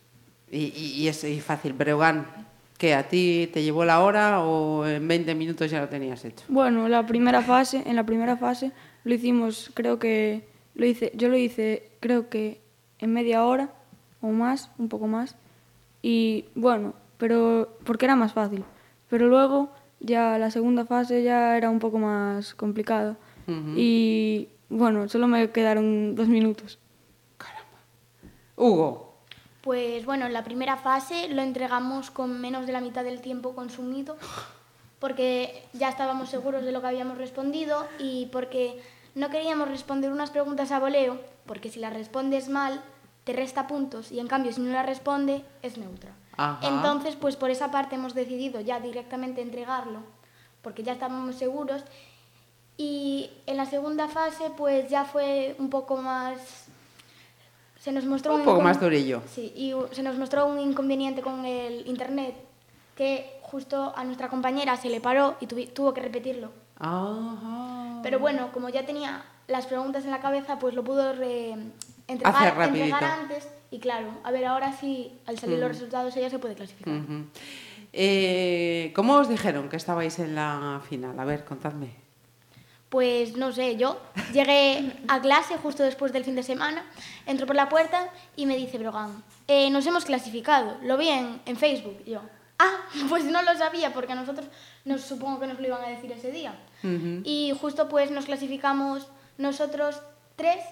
Y, 0.51 0.65
y- 0.75 0.93
y 1.03 1.07
es 1.07 1.23
y 1.23 1.39
fácil. 1.41 1.73
Breogán, 1.73 2.27
¿qué? 2.77 2.93
¿A 2.93 3.07
ti 3.07 3.49
te 3.53 3.63
llevó 3.63 3.85
la 3.85 4.01
hora 4.01 4.41
o 4.41 4.85
en 4.85 5.07
20 5.07 5.35
minutos 5.35 5.69
ya 5.69 5.79
lo 5.81 5.89
tenías 5.89 6.23
hecho? 6.25 6.45
Bueno, 6.47 6.87
la 6.87 7.05
primera 7.05 7.41
fase, 7.41 7.83
en 7.85 7.95
la 7.95 8.05
primera 8.05 8.37
fase 8.37 8.71
lo 9.03 9.13
hicimos, 9.13 9.71
creo 9.73 9.99
que 9.99 10.47
lo 10.75 10.85
hice, 10.85 11.11
yo 11.15 11.29
lo 11.29 11.37
hice, 11.37 11.91
creo 11.99 12.29
que 12.29 12.61
en 12.99 13.13
media 13.13 13.45
hora 13.45 13.73
o 14.21 14.27
más, 14.27 14.71
un 14.77 14.89
poco 14.89 15.07
más. 15.07 15.35
Y 16.01 16.45
bueno, 16.55 16.93
pero 17.17 17.77
porque 17.83 18.05
era 18.05 18.15
más 18.15 18.33
fácil. 18.33 18.63
Pero 19.09 19.27
luego 19.27 19.71
ya 19.99 20.37
la 20.37 20.51
segunda 20.51 20.85
fase 20.85 21.23
ya 21.23 21.57
era 21.57 21.69
un 21.69 21.79
poco 21.79 21.97
más 21.97 22.53
complicada. 22.55 23.17
Y 23.77 24.49
bueno, 24.67 25.07
solo 25.07 25.27
me 25.27 25.51
quedaron 25.51 26.15
dos 26.15 26.27
minutos. 26.27 26.79
Hugo, 28.57 29.06
Pues 29.67 30.05
bueno, 30.05 30.27
en 30.27 30.31
la 30.31 30.45
primera 30.45 30.77
fase 30.77 31.27
lo 31.27 31.41
entregamos 31.41 32.09
con 32.09 32.39
menos 32.39 32.65
de 32.65 32.71
la 32.71 32.79
mitad 32.79 33.03
del 33.03 33.19
tiempo 33.19 33.53
consumido, 33.53 34.15
porque 34.97 35.67
ya 35.73 35.89
estábamos 35.89 36.29
seguros 36.29 36.63
de 36.63 36.71
lo 36.71 36.79
que 36.79 36.87
habíamos 36.87 37.17
respondido 37.17 37.85
y 37.99 38.27
porque 38.27 38.81
no 39.13 39.29
queríamos 39.29 39.67
responder 39.67 40.09
unas 40.09 40.31
preguntas 40.31 40.71
a 40.71 40.79
voleo, 40.79 41.19
porque 41.45 41.69
si 41.69 41.81
las 41.81 41.91
respondes 41.91 42.47
mal 42.47 42.81
te 43.25 43.33
resta 43.33 43.67
puntos 43.67 44.13
y 44.13 44.21
en 44.21 44.27
cambio 44.27 44.53
si 44.53 44.61
no 44.61 44.71
la 44.71 44.83
responde 44.83 45.43
es 45.61 45.77
neutra. 45.77 46.13
Ajá. 46.37 46.65
Entonces, 46.65 47.17
pues 47.17 47.35
por 47.35 47.49
esa 47.49 47.69
parte 47.69 47.95
hemos 47.95 48.13
decidido 48.13 48.61
ya 48.61 48.79
directamente 48.79 49.41
entregarlo, 49.41 49.99
porque 50.61 50.83
ya 50.83 50.93
estábamos 50.93 51.35
seguros. 51.35 51.83
Y 52.77 53.31
en 53.45 53.57
la 53.57 53.65
segunda 53.65 54.07
fase, 54.07 54.49
pues 54.55 54.89
ya 54.89 55.03
fue 55.03 55.57
un 55.59 55.69
poco 55.69 55.97
más 55.97 56.66
se 57.87 57.93
nos 57.93 58.03
mostró 58.03 58.35
Un 58.35 58.43
poco 58.43 58.59
más 58.59 58.81
durillo. 58.81 59.21
Sí, 59.33 59.53
y 59.55 59.73
se 59.95 60.03
nos 60.03 60.17
mostró 60.17 60.45
un 60.45 60.59
inconveniente 60.59 61.21
con 61.21 61.45
el 61.45 61.87
internet 61.87 62.35
que 62.97 63.39
justo 63.43 63.93
a 63.95 64.03
nuestra 64.03 64.27
compañera 64.27 64.75
se 64.75 64.89
le 64.89 64.99
paró 64.99 65.37
y 65.39 65.45
tuvo 65.47 65.93
que 65.93 66.01
repetirlo. 66.01 66.49
Ajá. 66.77 68.01
Pero 68.03 68.19
bueno, 68.19 68.49
como 68.51 68.67
ya 68.67 68.85
tenía 68.85 69.23
las 69.47 69.67
preguntas 69.67 70.03
en 70.03 70.11
la 70.11 70.19
cabeza, 70.19 70.59
pues 70.59 70.75
lo 70.75 70.83
pudo 70.83 71.13
re- 71.13 71.55
entregar, 72.09 72.61
entregar 72.61 73.03
antes 73.05 73.47
y 73.71 73.79
claro, 73.79 74.07
a 74.23 74.31
ver 74.31 74.43
ahora 74.45 74.73
sí, 74.73 75.13
al 75.25 75.39
salir 75.39 75.59
los 75.59 75.69
resultados 75.69 76.13
ella 76.17 76.29
se 76.29 76.39
puede 76.39 76.55
clasificar. 76.55 76.93
Eh, 77.93 78.91
¿Cómo 78.95 79.13
os 79.15 79.29
dijeron 79.29 79.69
que 79.69 79.77
estabais 79.77 80.19
en 80.19 80.35
la 80.35 80.81
final? 80.89 81.17
A 81.17 81.23
ver, 81.23 81.45
contadme. 81.45 81.91
Pues 82.89 83.35
no 83.35 83.51
sé, 83.51 83.75
yo 83.75 83.99
llegué 84.31 84.93
a 85.09 85.19
clase 85.21 85.57
justo 85.57 85.83
después 85.83 86.13
del 86.13 86.23
fin 86.23 86.35
de 86.35 86.43
semana, 86.43 86.85
entro 87.25 87.45
por 87.45 87.55
la 87.55 87.67
puerta 87.67 88.09
y 88.37 88.45
me 88.45 88.55
dice 88.55 88.77
Brogan, 88.77 89.23
"Eh, 89.47 89.69
nos 89.69 89.85
hemos 89.85 90.05
clasificado, 90.05 90.77
lo 90.83 90.95
vi 90.97 91.09
en, 91.09 91.41
en 91.45 91.57
Facebook. 91.57 92.01
Y 92.05 92.11
yo, 92.11 92.21
ah, 92.59 92.77
pues 93.09 93.25
no 93.25 93.41
lo 93.41 93.53
sabía 93.57 93.91
porque 93.93 94.13
a 94.13 94.15
nosotros 94.15 94.47
nos 94.85 95.01
supongo 95.01 95.39
que 95.41 95.47
nos 95.47 95.59
lo 95.59 95.67
iban 95.67 95.83
a 95.83 95.89
decir 95.89 96.11
ese 96.13 96.31
día. 96.31 96.55
Y 97.25 97.53
justo 97.59 97.89
pues 97.89 98.09
nos 98.11 98.25
clasificamos 98.25 99.07
nosotros 99.37 100.01
tres 100.37 100.63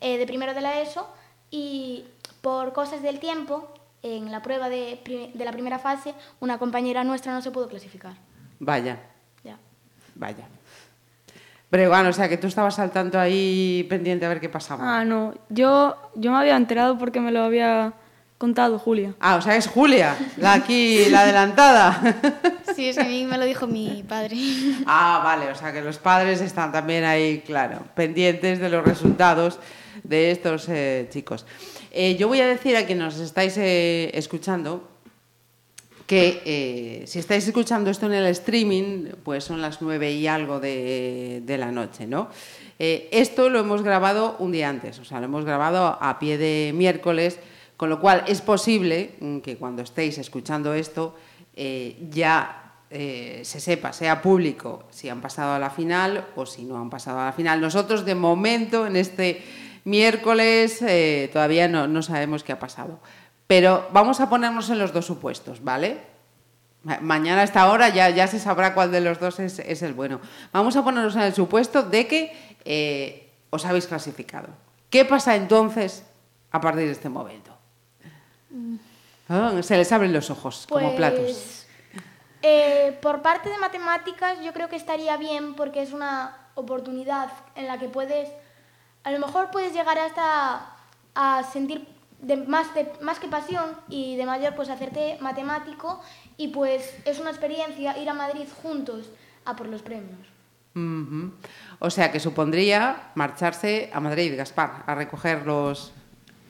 eh, 0.00 0.18
de 0.18 0.26
primero 0.26 0.52
de 0.52 0.60
la 0.60 0.80
ESO 0.80 1.08
y 1.50 2.04
por 2.42 2.72
cosas 2.74 3.00
del 3.02 3.20
tiempo, 3.20 3.72
en 4.02 4.30
la 4.30 4.42
prueba 4.42 4.68
de, 4.68 5.30
de 5.32 5.44
la 5.46 5.52
primera 5.52 5.78
fase, 5.78 6.12
una 6.40 6.58
compañera 6.58 7.04
nuestra 7.04 7.32
no 7.32 7.40
se 7.40 7.50
pudo 7.50 7.68
clasificar. 7.68 8.12
Vaya, 8.58 8.98
Ya. 9.42 9.56
vaya. 10.14 10.46
Breogán, 11.74 12.06
o 12.06 12.12
sea 12.12 12.28
que 12.28 12.36
tú 12.36 12.46
estabas 12.46 12.78
al 12.78 12.92
tanto 12.92 13.18
ahí 13.18 13.84
pendiente 13.90 14.24
a 14.24 14.28
ver 14.28 14.38
qué 14.38 14.48
pasaba. 14.48 15.00
Ah, 15.00 15.04
no, 15.04 15.34
yo, 15.48 15.96
yo 16.14 16.30
me 16.30 16.38
había 16.38 16.54
enterado 16.54 16.96
porque 16.96 17.18
me 17.18 17.32
lo 17.32 17.42
había 17.42 17.94
contado 18.38 18.78
Julia. 18.78 19.14
Ah, 19.18 19.34
o 19.34 19.42
sea, 19.42 19.56
es 19.56 19.66
Julia, 19.66 20.16
la 20.36 20.52
aquí, 20.52 21.06
la 21.10 21.22
adelantada. 21.22 22.00
Sí, 22.76 22.88
es 22.88 22.96
que 22.96 23.02
a 23.02 23.08
mí 23.08 23.24
me 23.24 23.38
lo 23.38 23.44
dijo 23.44 23.66
mi 23.66 24.04
padre. 24.08 24.36
Ah, 24.86 25.20
vale, 25.24 25.50
o 25.50 25.54
sea 25.56 25.72
que 25.72 25.80
los 25.80 25.98
padres 25.98 26.40
están 26.40 26.70
también 26.70 27.04
ahí, 27.04 27.42
claro, 27.44 27.80
pendientes 27.94 28.60
de 28.60 28.68
los 28.68 28.84
resultados 28.84 29.58
de 30.04 30.30
estos 30.30 30.68
eh, 30.68 31.08
chicos. 31.10 31.44
Eh, 31.90 32.16
yo 32.16 32.28
voy 32.28 32.40
a 32.40 32.46
decir 32.46 32.76
a 32.76 32.86
quienes 32.86 33.14
nos 33.14 33.18
estáis 33.18 33.56
eh, 33.58 34.10
escuchando 34.14 34.93
que 36.06 36.42
eh, 36.44 37.06
si 37.06 37.18
estáis 37.18 37.46
escuchando 37.46 37.90
esto 37.90 38.06
en 38.06 38.12
el 38.12 38.26
streaming, 38.26 39.08
pues 39.22 39.44
son 39.44 39.62
las 39.62 39.80
nueve 39.80 40.12
y 40.12 40.26
algo 40.26 40.60
de, 40.60 41.42
la 41.58 41.70
noche, 41.70 42.06
¿no? 42.06 42.28
Eh, 42.78 43.08
esto 43.12 43.48
lo 43.48 43.60
hemos 43.60 43.82
grabado 43.82 44.36
un 44.38 44.52
día 44.52 44.68
antes, 44.68 44.98
o 44.98 45.04
sea, 45.04 45.20
lo 45.20 45.26
hemos 45.26 45.44
grabado 45.44 45.96
a 46.00 46.18
pie 46.18 46.36
de 46.36 46.72
miércoles, 46.74 47.38
con 47.76 47.88
lo 47.88 48.00
cual 48.00 48.24
es 48.26 48.42
posible 48.42 49.12
mm, 49.20 49.38
que 49.38 49.56
cuando 49.56 49.82
estéis 49.82 50.18
escuchando 50.18 50.74
esto 50.74 51.14
eh, 51.56 51.96
ya 52.10 52.60
se 52.90 53.58
sepa, 53.58 53.92
sea 53.92 54.22
público, 54.22 54.84
si 54.90 55.08
han 55.08 55.20
pasado 55.20 55.54
a 55.54 55.58
la 55.58 55.70
final 55.70 56.26
o 56.36 56.46
si 56.46 56.62
no 56.62 56.76
han 56.78 56.90
pasado 56.90 57.18
a 57.18 57.24
la 57.24 57.32
final. 57.32 57.60
Nosotros, 57.60 58.04
de 58.04 58.14
momento, 58.14 58.86
en 58.86 58.94
este 58.94 59.42
miércoles, 59.82 60.78
todavía 61.32 61.66
no 61.66 62.02
sabemos 62.02 62.44
qué 62.44 62.52
ha 62.52 62.60
pasado. 62.60 63.00
Pero 63.46 63.88
vamos 63.92 64.20
a 64.20 64.28
ponernos 64.30 64.70
en 64.70 64.78
los 64.78 64.92
dos 64.92 65.04
supuestos, 65.06 65.62
¿vale? 65.62 66.00
Ma- 66.82 66.98
Mañana 67.00 67.42
a 67.42 67.44
esta 67.44 67.70
hora 67.70 67.88
ya, 67.90 68.08
ya 68.10 68.26
se 68.26 68.38
sabrá 68.38 68.74
cuál 68.74 68.90
de 68.90 69.00
los 69.00 69.18
dos 69.20 69.38
es, 69.40 69.58
es 69.58 69.82
el 69.82 69.92
bueno. 69.94 70.20
Vamos 70.52 70.76
a 70.76 70.82
ponernos 70.84 71.14
en 71.16 71.22
el 71.22 71.34
supuesto 71.34 71.82
de 71.82 72.06
que 72.06 72.56
eh, 72.64 73.30
os 73.50 73.64
habéis 73.66 73.86
clasificado. 73.86 74.48
¿Qué 74.90 75.04
pasa 75.04 75.34
entonces 75.36 76.04
a 76.52 76.60
partir 76.60 76.86
de 76.86 76.92
este 76.92 77.08
momento? 77.08 77.52
Se 79.62 79.76
les 79.76 79.90
abren 79.92 80.12
los 80.12 80.30
ojos 80.30 80.66
como 80.68 80.94
platos. 80.94 81.20
Pues, 81.20 81.66
eh, 82.42 82.98
por 83.00 83.22
parte 83.22 83.48
de 83.48 83.56
matemáticas, 83.58 84.38
yo 84.42 84.52
creo 84.52 84.68
que 84.68 84.76
estaría 84.76 85.16
bien 85.16 85.54
porque 85.54 85.82
es 85.82 85.92
una 85.92 86.36
oportunidad 86.54 87.30
en 87.56 87.66
la 87.66 87.78
que 87.78 87.88
puedes, 87.88 88.28
a 89.02 89.10
lo 89.10 89.18
mejor 89.18 89.50
puedes 89.50 89.72
llegar 89.72 89.98
hasta 89.98 90.66
a 91.14 91.42
sentir 91.52 91.86
de 92.24 92.36
más, 92.36 92.74
de, 92.74 92.90
más 93.00 93.18
que 93.18 93.28
pasión 93.28 93.70
y 93.88 94.16
de 94.16 94.26
mayor 94.26 94.54
pues 94.54 94.70
hacerte 94.70 95.18
matemático 95.20 96.00
y 96.36 96.48
pues 96.48 96.96
es 97.04 97.20
una 97.20 97.30
experiencia 97.30 97.96
ir 97.98 98.08
a 98.08 98.14
Madrid 98.14 98.46
juntos 98.62 99.10
a 99.44 99.54
por 99.54 99.68
los 99.68 99.82
premios. 99.82 100.26
Ujú. 100.74 101.32
O 101.78 101.90
sea 101.90 102.10
que 102.10 102.18
supondría 102.18 103.12
marcharse 103.14 103.90
a 103.92 104.00
Madrid, 104.00 104.36
Gaspar, 104.36 104.82
a 104.86 104.94
recoger 104.94 105.46
los, 105.46 105.92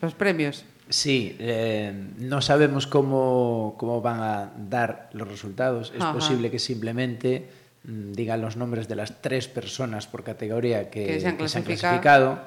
los 0.00 0.14
premios. 0.14 0.64
Sí, 0.88 1.36
eh, 1.38 1.92
no 2.18 2.40
sabemos 2.40 2.86
cómo, 2.86 3.74
cómo 3.78 4.00
van 4.00 4.20
a 4.20 4.52
dar 4.56 5.10
los 5.12 5.28
resultados. 5.28 5.92
Es 5.94 6.02
Ajá. 6.02 6.12
posible 6.12 6.50
que 6.50 6.58
simplemente 6.58 7.48
mm, 7.84 8.12
digan 8.12 8.40
los 8.40 8.56
nombres 8.56 8.86
de 8.86 8.96
las 8.96 9.20
tres 9.20 9.48
personas 9.48 10.06
por 10.06 10.24
categoría 10.24 10.90
que, 10.90 11.06
Que 11.06 11.20
se 11.20 11.28
han 11.28 11.36
que 11.36 11.48
se 11.48 11.58
han 11.58 11.64
clasificado. 11.64 12.38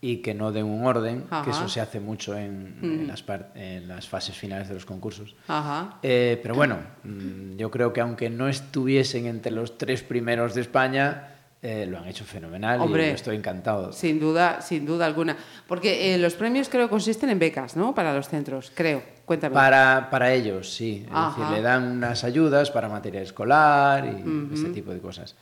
Y 0.00 0.18
que 0.18 0.32
no 0.32 0.52
den 0.52 0.64
un 0.64 0.86
orden, 0.86 1.22
que 1.22 1.34
Ajá. 1.34 1.50
eso 1.50 1.68
se 1.68 1.80
hace 1.80 1.98
mucho 1.98 2.36
en, 2.36 2.78
en 2.82 3.06
las, 3.08 3.24
en 3.54 3.88
las 3.88 4.08
fases 4.08 4.36
finales 4.36 4.68
de 4.68 4.74
los 4.74 4.84
concursos. 4.84 5.34
Ajá. 5.48 5.98
Eh, 6.02 6.38
pero 6.42 6.54
bueno, 6.54 6.78
mm, 7.02 7.56
yo 7.56 7.70
creo 7.70 7.92
que 7.92 8.00
aunque 8.00 8.30
no 8.30 8.48
estuviesen 8.48 9.26
entre 9.26 9.50
los 9.50 9.76
tres 9.76 10.02
primeros 10.02 10.54
de 10.54 10.60
España, 10.60 11.34
eh, 11.60 11.86
lo 11.86 11.98
han 11.98 12.06
hecho 12.06 12.24
fenomenal 12.24 12.80
Hombre, 12.80 13.08
y 13.08 13.14
estoy 13.14 13.34
encantado. 13.34 13.92
Sin 13.92 14.20
duda, 14.20 14.62
sin 14.62 14.86
duda 14.86 15.06
alguna. 15.06 15.36
Porque 15.66 16.14
eh, 16.14 16.18
los 16.18 16.34
premios 16.34 16.68
creo 16.68 16.88
consisten 16.88 17.30
en 17.30 17.40
becas, 17.40 17.76
¿no? 17.76 17.92
Para 17.96 18.14
los 18.14 18.28
centros, 18.28 18.70
creo. 18.72 19.02
Cuéntame. 19.24 19.54
Para, 19.54 20.08
para 20.10 20.32
ellos, 20.32 20.72
sí. 20.72 21.02
Es 21.04 21.10
Ajá. 21.12 21.40
decir, 21.40 21.56
le 21.56 21.62
dan 21.62 21.90
unas 21.90 22.22
ayudas 22.22 22.70
para 22.70 22.88
material 22.88 23.24
escolar 23.24 24.04
y 24.06 24.54
ese 24.54 24.68
tipo 24.68 24.92
de 24.92 25.00
cosas. 25.00 25.34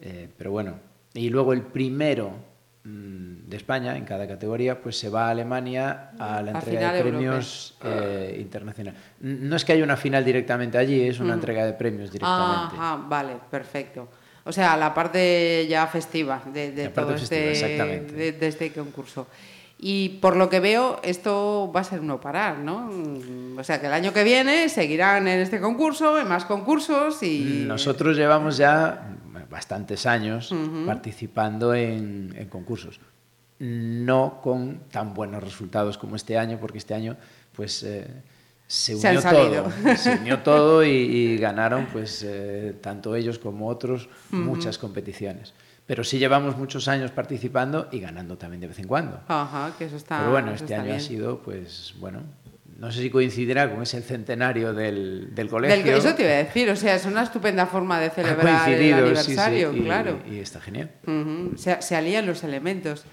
Eh, 0.00 0.28
pero 0.36 0.50
bueno, 0.50 0.74
y 1.14 1.28
luego 1.28 1.52
el 1.52 1.62
primero 1.62 2.30
mm, 2.30 2.51
de 2.84 3.56
España 3.56 3.96
en 3.96 4.04
cada 4.04 4.26
categoría, 4.26 4.80
pues 4.80 4.98
se 4.98 5.08
va 5.08 5.28
a 5.28 5.30
Alemania 5.30 6.10
a 6.18 6.42
la 6.42 6.50
A 6.50 6.54
entrega 6.54 6.92
de 6.92 7.02
premios 7.02 7.76
eh, 7.84 8.36
internacional. 8.40 8.94
No 9.20 9.54
es 9.54 9.64
que 9.64 9.72
haya 9.72 9.84
una 9.84 9.96
final 9.96 10.24
directamente 10.24 10.78
allí, 10.78 11.00
es 11.00 11.20
una 11.20 11.34
entrega 11.34 11.64
de 11.64 11.74
premios 11.74 12.10
directamente. 12.10 12.76
Ajá, 12.76 12.96
vale, 13.08 13.36
perfecto. 13.48 14.08
O 14.44 14.50
sea, 14.50 14.76
la 14.76 14.92
parte 14.92 15.64
ya 15.68 15.86
festiva 15.86 16.42
de, 16.52 16.72
de 16.72 16.88
todo 16.88 17.16
festiva, 17.16 17.52
este, 17.52 18.00
de, 18.12 18.32
de 18.32 18.46
este 18.48 18.72
concurso. 18.72 19.28
Y 19.78 20.20
por 20.20 20.36
lo 20.36 20.48
que 20.48 20.60
veo, 20.60 21.00
esto 21.02 21.70
va 21.74 21.80
a 21.80 21.84
ser 21.84 22.02
no 22.02 22.20
parar, 22.20 22.58
¿no? 22.58 22.88
Mm, 22.92 23.58
O 23.58 23.64
sea, 23.64 23.80
que 23.80 23.86
el 23.86 23.92
año 23.92 24.12
que 24.12 24.24
viene 24.24 24.68
seguirán 24.68 25.28
en 25.28 25.40
este 25.40 25.60
concurso, 25.60 26.18
en 26.18 26.28
más 26.28 26.44
concursos 26.44 27.22
y... 27.22 27.64
Nosotros 27.66 28.16
llevamos 28.16 28.56
ya 28.56 29.16
bastantes 29.52 30.06
años 30.06 30.52
participando 30.86 31.74
en, 31.74 32.34
en 32.36 32.48
concursos. 32.48 32.98
No 33.60 34.40
con 34.42 34.80
tan 34.90 35.14
buenos 35.14 35.42
resultados 35.44 35.96
como 35.96 36.16
este 36.16 36.36
año, 36.36 36.58
porque 36.60 36.78
este 36.78 36.94
año 36.94 37.16
pues 37.54 37.84
eh, 37.84 38.08
se 38.66 38.96
Se 38.96 39.08
unió 39.08 39.20
salido. 39.20 39.62
todo. 39.64 39.96
Se 39.96 40.16
unió 40.16 40.38
todo 40.42 40.84
y, 40.84 40.88
y 40.90 41.36
ganaron 41.38 41.86
pues 41.92 42.24
eh, 42.26 42.74
tanto 42.80 43.14
ellos 43.14 43.38
como 43.38 43.68
otros 43.68 44.08
muchas 44.30 44.78
competiciones. 44.78 45.54
Pero 45.86 46.02
sí 46.04 46.18
llevamos 46.18 46.56
muchos 46.56 46.88
años 46.88 47.10
participando 47.10 47.88
y 47.92 48.00
ganando 48.00 48.38
también 48.38 48.60
de 48.62 48.68
vez 48.68 48.78
en 48.78 48.86
cuando. 48.88 49.20
Ajá, 49.28 49.72
que 49.78 49.84
eso 49.84 49.96
está 49.96 50.18
Pero 50.20 50.30
bueno, 50.30 50.52
este 50.52 50.74
año 50.74 50.84
ha 50.84 50.96
bien. 50.96 51.00
sido, 51.00 51.38
pues, 51.42 51.94
bueno, 51.98 52.20
no 52.82 52.90
sé 52.90 53.00
si 53.00 53.10
coincidirá 53.10 53.70
con 53.70 53.80
ese 53.82 54.02
centenario 54.02 54.72
del, 54.74 55.32
del 55.32 55.48
colegio. 55.48 55.76
Del 55.84 55.94
eso 55.98 56.14
te 56.16 56.24
iba 56.24 56.32
a 56.32 56.36
decir, 56.38 56.68
o 56.68 56.74
sea, 56.74 56.96
es 56.96 57.06
una 57.06 57.22
estupenda 57.22 57.64
forma 57.66 58.00
de 58.00 58.06
Ha 58.06 58.10
celebrar 58.10 58.68
el 58.68 58.76
coincidido, 58.76 58.96
sí, 58.98 59.02
sí, 59.02 59.38
aniversario, 59.38 59.72
y- 59.72 59.80
claro. 59.84 60.18
Y, 60.28 60.38
está 60.40 60.60
genial. 60.60 60.90
Se, 61.56 61.80
se 61.80 61.94
alían 61.96 62.26
los 62.26 62.42
elementos. 62.42 63.04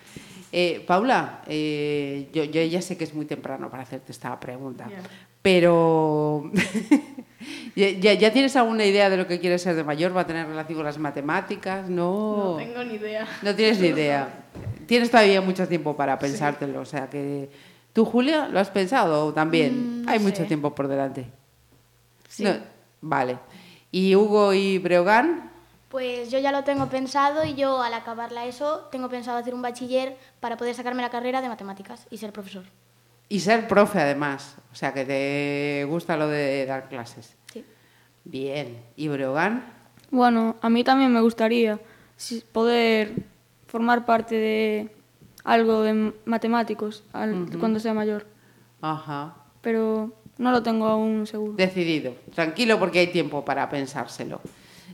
Eh, 0.52 0.84
Paula, 0.88 1.42
eh, 1.46 2.30
yo, 2.34 2.44
yo 2.46 2.64
ya 2.64 2.82
sé 2.82 2.98
que 2.98 3.04
es 3.04 3.14
muy 3.14 3.26
temprano 3.26 3.70
para 3.70 3.84
hacerte 3.84 4.12
esta 4.12 4.40
pregunta, 4.40 4.88
pero 5.44 6.52
¿ya, 7.76 7.90
ya- 7.92 8.14
ya 8.14 8.34
tienes 8.34 8.56
alguna 8.56 8.86
idea 8.86 9.10
de 9.12 9.18
lo 9.18 9.28
que 9.28 9.40
quieres 9.40 9.62
ser 9.62 9.76
de 9.76 9.84
mayor? 9.84 10.18
¿Va 10.18 10.22
a 10.22 10.26
tener 10.28 10.48
relación 10.48 10.78
con 10.78 10.86
las 10.86 10.98
matemáticas? 10.98 11.88
No, 11.90 12.54
No 12.54 12.58
tengo 12.58 12.84
ni 12.84 12.96
idea. 12.96 13.28
no 13.44 13.54
tienes 13.56 13.80
ni 13.80 13.90
idea. 13.90 14.30
Tienes 14.88 15.12
todavía 15.12 15.40
mucho 15.42 15.68
tiempo 15.68 15.96
para 15.96 16.18
pensártelo, 16.18 16.82
o 16.82 16.86
sea 16.86 17.08
que... 17.08 17.48
¿Tú, 18.00 18.06
Julia, 18.06 18.48
lo 18.48 18.62
has 18.62 18.70
pensado 18.70 19.34
también? 19.34 20.04
Mm, 20.04 20.06
no 20.06 20.12
Hay 20.12 20.20
mucho 20.20 20.46
tiempo 20.46 20.74
por 20.74 20.88
delante. 20.88 21.26
Sí. 22.30 22.46
No, 22.46 22.54
vale. 23.02 23.38
¿Y 23.92 24.16
Hugo 24.16 24.54
y 24.54 24.78
Breogán? 24.78 25.52
Pues 25.90 26.32
yo 26.32 26.40
ya 26.40 26.54
lo 26.54 26.64
tengo 26.64 26.88
pensado 26.88 27.44
y 27.44 27.56
yo 27.56 27.82
al 27.82 27.94
acabar 27.94 28.32
la 28.32 28.46
ESO 28.46 28.88
tengo 28.90 29.10
pensado 29.10 29.38
hacer 29.38 29.54
un 29.54 29.62
bachiller 29.62 30.16
para 30.40 30.56
poder 30.56 30.76
sacarme 30.76 31.02
la 31.02 31.10
carrera 31.10 31.42
de 31.42 31.50
matemáticas 31.50 32.08
y 32.10 32.20
ser 32.20 32.32
profesor. 32.32 32.64
Y 33.28 33.42
ser 33.42 33.68
profe, 33.68 34.00
además. 34.00 34.56
O 34.72 34.76
sea, 34.76 34.94
que 34.94 35.04
te 35.04 35.84
gusta 35.84 36.16
lo 36.16 36.30
de 36.30 36.66
dar 36.66 36.88
clases. 36.88 37.36
Sí. 37.52 37.66
Bien. 38.24 38.82
¿Y 38.96 39.10
Breogán? 39.10 39.66
Bueno, 40.10 40.56
a 40.62 40.70
mí 40.70 40.86
también 40.86 41.12
me 41.12 41.20
gustaría 41.20 41.78
poder 42.54 43.26
formar 43.68 44.06
parte 44.06 44.36
de 44.36 44.99
algo 45.44 45.82
de 45.84 46.14
matemáticos 46.26 47.04
al- 47.14 47.48
cuando 47.60 47.80
sea 47.80 47.94
mayor, 47.94 48.26
Ajá. 48.82 49.36
pero 49.62 50.14
no 50.38 50.52
lo 50.52 50.64
tengo 50.64 50.88
aún 50.88 51.26
seguro. 51.28 51.54
Decidido. 51.54 52.14
Tranquilo 52.34 52.80
porque 52.80 53.00
hay 53.00 53.08
tiempo 53.08 53.44
para 53.46 53.70
pensárselo. 53.70 54.42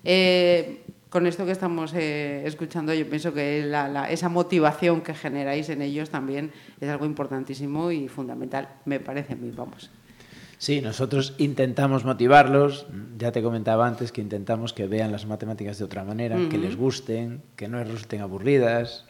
Eh, 0.04 0.84
con 1.10 1.28
esto 1.28 1.46
que 1.46 1.52
estamos 1.52 1.94
eh, 1.96 2.44
escuchando, 2.46 2.94
yo 2.94 3.08
pienso 3.10 3.34
que 3.34 3.64
la- 3.66 3.88
la- 3.88 4.10
esa 4.10 4.28
motivación 4.30 5.02
que 5.02 5.14
generáis 5.14 5.70
en 5.70 5.82
ellos 5.82 6.10
también 6.10 6.52
es 6.82 6.90
algo 6.90 7.06
importantísimo 7.06 7.92
y 7.92 8.08
fundamental, 8.08 8.68
me 8.86 9.00
parece 9.00 9.34
a 9.34 9.36
mí, 9.36 9.52
vamos. 9.56 9.90
Sí, 10.58 10.82
nosotros 10.82 11.36
intentamos 11.38 12.06
motivarlos. 12.06 12.88
Ya 13.18 13.32
te 13.32 13.42
comentaba 13.44 13.86
antes 13.88 14.12
que 14.12 14.22
intentamos 14.22 14.74
que 14.74 14.88
vean 14.88 15.12
las 15.12 15.26
matemáticas 15.26 15.78
de 15.78 15.84
otra 15.86 16.04
manera, 16.06 16.38
que 16.50 16.58
les 16.58 16.76
gusten, 16.78 17.42
que 17.56 17.68
no 17.68 17.78
les 17.80 17.90
resulten 17.90 18.22
aburridas 18.22 19.06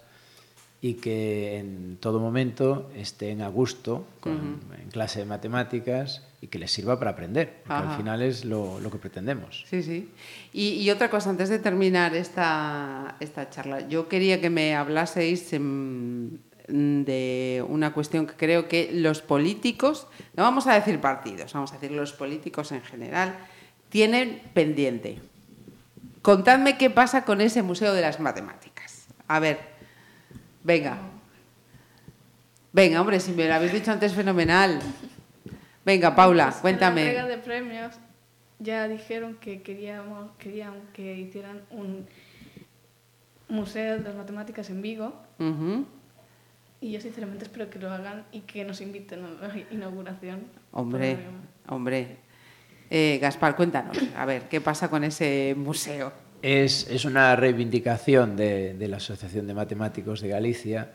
y 0.81 0.95
que 0.95 1.57
en 1.57 1.97
todo 1.99 2.19
momento 2.19 2.91
estén 2.95 3.41
a 3.41 3.47
gusto 3.47 4.05
con- 4.19 4.59
en 4.81 4.89
clase 4.91 5.19
de 5.19 5.25
matemáticas 5.25 6.21
y 6.41 6.47
que 6.47 6.59
les 6.59 6.71
sirva 6.71 6.99
para 6.99 7.11
aprender, 7.11 7.61
porque 7.65 7.73
Ajá. 7.81 7.91
al 7.91 7.97
final 7.97 8.21
es 8.21 8.45
lo, 8.45 8.79
lo 8.79 8.91
que 8.91 8.97
pretendemos. 8.99 9.65
Sí, 9.67 9.81
sí. 9.81 10.09
Y, 10.53 10.73
y 10.81 10.91
otra 10.91 11.09
cosa, 11.09 11.31
antes 11.31 11.49
de 11.49 11.57
terminar 11.59 12.13
esta, 12.15 13.15
esta 13.19 13.49
charla, 13.49 13.88
yo 13.88 14.07
quería 14.07 14.39
que 14.39 14.49
me 14.51 14.75
hablaseis 14.75 15.51
em, 15.53 16.38
de 16.67 17.63
una 17.67 17.93
cuestión 17.93 18.27
que 18.27 18.33
creo 18.35 18.67
que 18.67 18.91
los 18.93 19.21
políticos, 19.21 20.07
no 20.35 20.43
vamos 20.43 20.67
a 20.67 20.73
decir 20.75 20.99
partidos, 20.99 21.53
vamos 21.53 21.71
a 21.71 21.75
decir 21.79 21.91
los 21.91 22.13
políticos 22.13 22.71
en 22.71 22.81
general, 22.83 23.35
tienen 23.89 24.41
pendiente. 24.53 25.17
Contadme 26.21 26.77
qué 26.77 26.89
pasa 26.89 27.23
con 27.23 27.39
ese 27.41 27.61
Museo 27.63 27.93
de 27.93 28.01
las 28.01 28.19
Matemáticas. 28.19 29.05
A 29.27 29.39
ver, 29.39 29.59
venga. 30.65 30.97
Venga, 32.73 32.99
hombre, 32.99 33.19
si 33.21 33.32
me 33.32 33.47
lo 33.47 33.54
habéis 33.54 33.71
dicho 33.71 33.91
antes, 33.91 34.13
fenomenal. 34.13 34.80
Venga, 35.86 36.13
Paula, 36.15 36.47
Pues 36.47 36.58
cuéntame. 36.58 37.01
En 37.01 37.06
la 37.06 37.12
entrega 37.12 37.36
de 37.36 37.41
premios 37.41 37.95
ya 38.60 38.88
dijeron 38.88 39.36
que 39.36 39.62
queríamos, 39.62 40.32
querían 40.38 40.73
que 40.91 41.15
hicieran 41.17 41.62
un 41.69 42.08
museo 43.47 43.99
de 43.99 44.04
las 44.04 44.15
matemáticas 44.15 44.69
en 44.69 44.82
Vigo 44.82 45.13
y 46.82 46.91
yo 46.91 47.01
sinceramente 47.01 47.45
espero 47.45 47.69
que 47.69 47.80
lo 47.80 47.91
hagan 47.91 48.25
y 48.32 48.41
que 48.41 48.65
nos 48.65 48.82
inviten 48.82 49.23
a 49.23 49.47
la 49.47 49.54
inauguración. 49.71 50.43
Hombre, 50.71 51.17
hombre. 51.67 52.17
Eh, 52.89 53.17
Gaspar, 53.21 53.56
cuéntanos, 53.56 53.97
a 54.15 54.25
ver, 54.25 54.47
¿qué 54.49 54.62
pasa 54.62 54.89
con 54.89 55.04
ese 55.04 55.56
museo? 55.58 56.24
Es, 56.47 56.88
es 56.91 57.05
una 57.05 57.36
reivindicación 57.36 58.36
de, 58.36 58.75
de 58.75 58.88
la 58.88 58.97
Asociación 58.97 59.47
de 59.47 59.55
Matemáticos 59.55 60.21
de 60.21 60.27
Galicia 60.27 60.91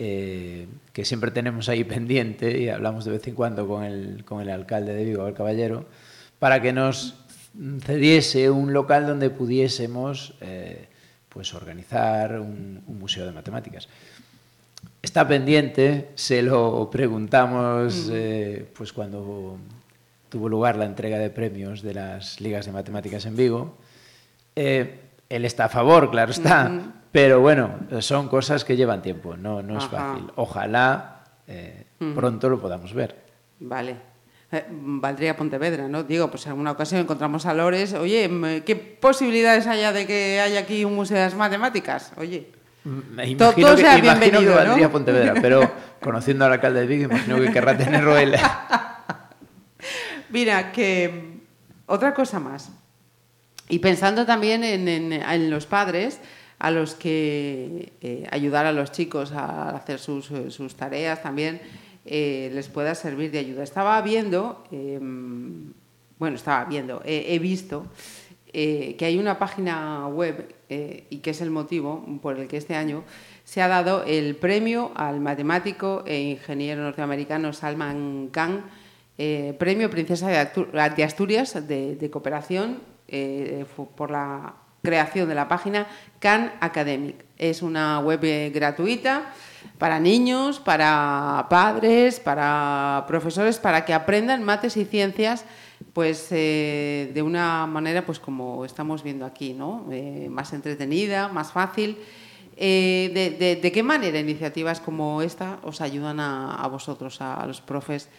eh, 0.00 0.66
que 0.92 1.04
siempre 1.04 1.30
tenemos 1.30 1.68
ahí 1.68 1.84
pendiente 1.84 2.58
y 2.58 2.68
hablamos 2.70 3.04
de 3.04 3.12
vez 3.12 3.24
en 3.28 3.36
cuando 3.36 3.68
con 3.68 3.84
el, 3.84 4.24
con 4.24 4.40
el 4.40 4.50
alcalde 4.50 4.92
de 4.92 5.04
Vigo, 5.04 5.28
el 5.28 5.34
Caballero, 5.34 5.84
para 6.40 6.60
que 6.60 6.72
nos 6.72 7.14
cediese 7.84 8.50
un 8.50 8.72
local 8.72 9.06
donde 9.06 9.30
pudiésemos 9.30 10.34
eh, 10.40 10.88
pues 11.28 11.54
organizar 11.54 12.40
un, 12.40 12.82
un 12.84 12.98
museo 12.98 13.24
de 13.26 13.30
matemáticas. 13.30 13.88
Está 15.00 15.28
pendiente, 15.28 16.08
se 16.16 16.42
lo 16.42 16.90
preguntamos 16.90 18.10
eh, 18.12 18.66
pues 18.74 18.92
cuando 18.92 19.56
tuvo 20.28 20.48
lugar 20.48 20.74
la 20.74 20.86
entrega 20.86 21.18
de 21.20 21.30
premios 21.30 21.80
de 21.80 21.94
las 21.94 22.40
ligas 22.40 22.66
de 22.66 22.72
matemáticas 22.72 23.24
en 23.26 23.36
Vigo. 23.36 23.76
Eh, 24.62 25.00
él 25.28 25.44
está 25.44 25.64
a 25.66 25.68
favor, 25.68 26.10
claro 26.10 26.32
está, 26.32 26.70
pero 27.12 27.40
bueno, 27.40 27.78
son 28.00 28.28
cosas 28.28 28.64
que 28.64 28.76
llevan 28.76 29.00
tiempo, 29.00 29.36
no, 29.36 29.62
no 29.62 29.78
es 29.78 29.84
Ajá. 29.84 29.96
fácil. 30.12 30.30
Ojalá 30.36 31.22
eh, 31.46 31.86
pronto 32.14 32.48
lo 32.48 32.60
podamos 32.60 32.92
ver. 32.92 33.16
Vale. 33.60 33.96
Eh, 34.52 34.64
valdría 34.70 35.36
Pontevedra, 35.36 35.86
¿no? 35.88 36.02
Digo, 36.02 36.28
pues 36.30 36.44
en 36.46 36.50
alguna 36.52 36.72
ocasión 36.72 37.00
encontramos 37.00 37.46
a 37.46 37.54
Lores. 37.54 37.94
Oye, 37.94 38.24
m- 38.24 38.62
¿qué 38.64 38.74
posibilidades 38.76 39.66
haya 39.68 39.92
de 39.92 40.06
que 40.06 40.40
haya 40.40 40.60
aquí 40.60 40.84
un 40.84 40.94
museo 40.96 41.16
de 41.16 41.24
las 41.24 41.34
matemáticas? 41.36 42.12
Oye, 42.16 42.48
Me 42.84 43.34
Todo- 43.36 43.50
imagino 43.50 43.66
todo 43.68 43.76
que, 43.76 43.82
sea 43.82 43.98
imagino 43.98 44.14
que 44.20 44.20
bienvenido, 44.28 44.50
¿no? 44.60 44.66
valdría 44.66 44.90
Pontevedra, 44.90 45.34
pero 45.40 45.70
conociendo 46.02 46.44
al 46.46 46.52
alcalde 46.54 46.80
de 46.80 46.86
Vigo, 46.86 47.04
imagino 47.04 47.36
que 47.40 47.52
querrá 47.52 47.76
tenerlo 47.78 48.16
él. 48.18 48.34
Mira, 50.30 50.72
que 50.72 51.08
mm, 51.08 51.92
otra 51.92 52.12
cosa 52.14 52.38
más. 52.40 52.70
Y 53.70 53.78
pensando 53.78 54.26
también 54.26 54.64
en, 54.64 55.50
los 55.50 55.66
padres 55.66 56.20
a 56.58 56.70
los 56.72 56.94
que 56.94 57.92
eh, 58.00 58.26
ayudar 58.30 58.66
a 58.66 58.72
los 58.72 58.90
chicos 58.90 59.32
a 59.32 59.70
hacer 59.70 59.98
sus, 60.00 60.28
tareas 60.76 61.22
también 61.22 61.60
eh, 62.04 62.50
les 62.52 62.68
pueda 62.68 62.94
servir 62.96 63.30
de 63.30 63.38
ayuda. 63.38 63.62
Estaba 63.62 64.00
viendo, 64.02 64.64
eh, 64.72 64.98
bueno, 66.18 66.36
estaba 66.36 66.64
viendo, 66.64 67.00
he- 67.04 67.38
visto 67.38 67.86
eh, 68.52 68.96
que 68.98 69.04
hay 69.04 69.18
una 69.18 69.38
página 69.38 70.08
web 70.08 70.54
y 70.68 71.18
que 71.18 71.30
es 71.30 71.40
el 71.40 71.50
motivo 71.50 72.04
por 72.20 72.38
el 72.38 72.46
que 72.46 72.56
este 72.56 72.74
año 72.76 73.04
se 73.44 73.62
ha 73.62 73.68
dado 73.68 74.04
el 74.04 74.36
premio 74.36 74.92
al 74.94 75.20
matemático 75.20 76.04
e 76.06 76.20
ingeniero 76.20 76.82
norteamericano 76.82 77.52
Salman 77.52 78.28
Khan, 78.30 78.64
premio 79.58 79.90
Princesa 79.90 80.28
de, 80.28 81.02
Asturias 81.04 81.66
de 81.66 82.08
cooperación 82.12 82.78
eh, 83.10 83.64
por 83.96 84.10
la 84.10 84.54
creación 84.82 85.28
de 85.28 85.34
la 85.34 85.48
página 85.48 85.86
Khan 86.20 86.52
Academic. 86.60 87.24
Es 87.36 87.62
una 87.62 87.98
web 88.00 88.20
eh, 88.24 88.50
gratuita 88.54 89.32
para 89.78 90.00
niños, 90.00 90.58
para 90.60 91.46
padres, 91.50 92.20
para 92.20 93.04
profesores, 93.06 93.58
para 93.58 93.84
que 93.84 93.92
aprendan 93.92 94.42
mates 94.42 94.76
y 94.76 94.84
ciencias 94.84 95.44
pues 95.92 96.28
eh, 96.30 97.10
de 97.12 97.22
una 97.22 97.66
manera 97.66 98.06
pues 98.06 98.20
como 98.20 98.64
estamos 98.64 99.02
viendo 99.02 99.26
aquí, 99.26 99.54
¿no? 99.54 99.86
Más 100.28 100.52
entretenida, 100.52 101.28
más 101.28 101.52
fácil. 101.52 101.98
De, 102.56 103.70
qué 103.72 103.82
manera 103.82 104.18
iniciativas 104.18 104.80
como 104.80 105.22
esta 105.22 105.58
os 105.62 105.80
ayudan 105.80 106.20
a, 106.20 106.54
a 106.54 106.68
vosotros, 106.68 107.20
a, 107.22 107.34
a, 107.34 107.46
los 107.46 107.62
profes, 107.62 108.10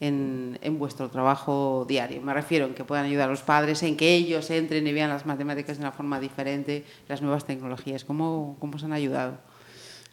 en, 0.00 0.58
en, 0.62 0.78
vuestro 0.78 1.08
trabajo 1.10 1.86
diario? 1.88 2.20
Me 2.22 2.34
refiero 2.34 2.66
en 2.66 2.74
que 2.74 2.84
puedan 2.84 3.04
ayudar 3.04 3.28
a 3.28 3.30
los 3.30 3.42
padres, 3.42 3.82
en 3.82 3.96
que 3.96 4.14
ellos 4.14 4.50
entren 4.50 4.86
y 4.86 4.92
vean 4.92 5.10
las 5.10 5.26
matemáticas 5.26 5.78
de 5.78 5.82
una 5.84 5.92
forma 5.92 6.18
diferente, 6.18 6.84
las 7.08 7.22
nuevas 7.22 7.44
tecnologías. 7.44 8.04
¿Cómo, 8.04 8.56
cómo 8.58 8.76
os 8.76 8.84
han 8.84 8.92
ayudado? 8.92 9.38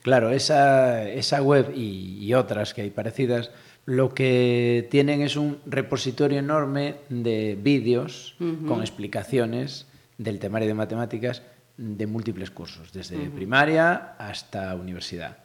Claro, 0.04 0.30
esa, 0.32 1.10
esa 1.10 1.42
web 1.42 1.74
y, 1.76 2.20
y 2.22 2.34
otras 2.34 2.74
que 2.74 2.82
hay 2.82 2.92
parecidas 2.92 3.52
lo 3.88 4.14
que 4.14 4.86
tienen 4.92 5.22
es 5.22 5.38
un 5.38 5.60
repositorio 5.66 6.40
enorme 6.40 6.96
de 7.08 7.58
vídeos 7.60 8.36
uh 8.40 8.44
-huh. 8.44 8.68
con 8.68 8.82
explicaciones 8.82 9.88
del 10.18 10.40
temario 10.40 10.68
de 10.68 10.74
matemáticas 10.74 11.42
de 11.78 12.06
múltiples 12.06 12.52
cursos, 12.52 12.92
desde 12.92 13.16
uh 13.16 13.22
-huh. 13.22 13.32
primaria 13.32 14.16
hasta 14.20 14.76
universidad. 14.76 15.38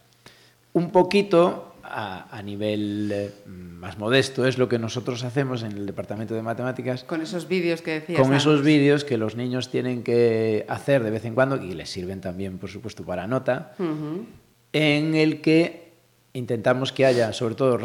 Un 0.73 0.91
poquito 0.91 1.72
a, 1.85 2.37
a 2.37 2.43
nivel 2.43 3.11
eh, 3.13 3.31
más 3.47 3.99
modesto 3.99 4.47
es 4.47 4.59
lo 4.59 4.69
que 4.69 4.79
nosotros 4.79 5.25
hacemos 5.25 5.63
en 5.63 5.73
el 5.73 5.87
departamento 5.87 6.35
de 6.35 6.43
matemáticas. 6.43 7.05
Con 7.05 7.21
esos 7.21 7.49
vídeos 7.49 7.83
que 7.83 8.01
decías. 8.01 8.19
Con 8.19 8.29
antes. 8.29 8.43
esos 8.43 8.63
vídeos 8.63 9.05
que 9.05 9.17
los 9.19 9.37
niños 9.37 9.71
tienen 9.71 10.03
que 10.03 10.65
hacer 10.69 11.03
de 11.03 11.11
vez 11.11 11.25
en 11.25 11.35
cuando 11.35 11.57
y 11.57 11.73
les 11.73 11.91
sirven 11.91 12.21
también, 12.21 12.59
por 12.59 12.71
supuesto, 12.71 13.05
para 13.05 13.27
nota, 13.27 13.75
uh 13.79 13.83
-huh. 13.83 14.25
en 14.73 15.15
el 15.15 15.41
que 15.41 15.93
intentamos 16.33 16.93
que 16.93 17.05
haya, 17.05 17.33
sobre 17.33 17.55
todo, 17.55 17.79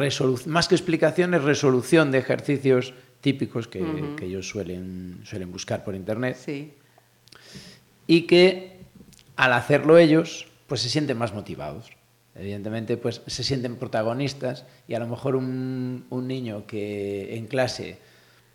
más 0.46 0.68
que 0.68 0.76
explicaciones, 0.76 1.44
resolución 1.44 2.12
de 2.12 2.20
ejercicios 2.20 2.94
típicos 3.22 3.68
que, 3.68 3.82
uh 3.82 3.86
-huh. 3.86 4.16
que 4.16 4.26
ellos 4.26 4.48
suelen, 4.48 5.22
suelen 5.24 5.52
buscar 5.52 5.84
por 5.84 5.96
Internet. 5.96 6.38
Sí. 6.38 6.74
Y 8.06 8.22
que 8.22 8.78
al 9.36 9.54
hacerlo 9.54 9.98
ellos, 9.98 10.48
pues 10.68 10.82
se 10.82 10.90
sienten 10.90 11.18
más 11.18 11.34
motivados. 11.34 11.97
Evidentemente, 12.40 12.98
pues 12.98 13.22
se 13.26 13.44
sienten 13.44 13.76
protagonistas 13.76 14.66
y 14.88 14.94
a 14.94 15.00
lo 15.00 15.08
mejor 15.08 15.36
un, 15.36 16.06
un 16.10 16.28
niño 16.28 16.66
que 16.68 17.36
en 17.36 17.48
clase 17.48 17.98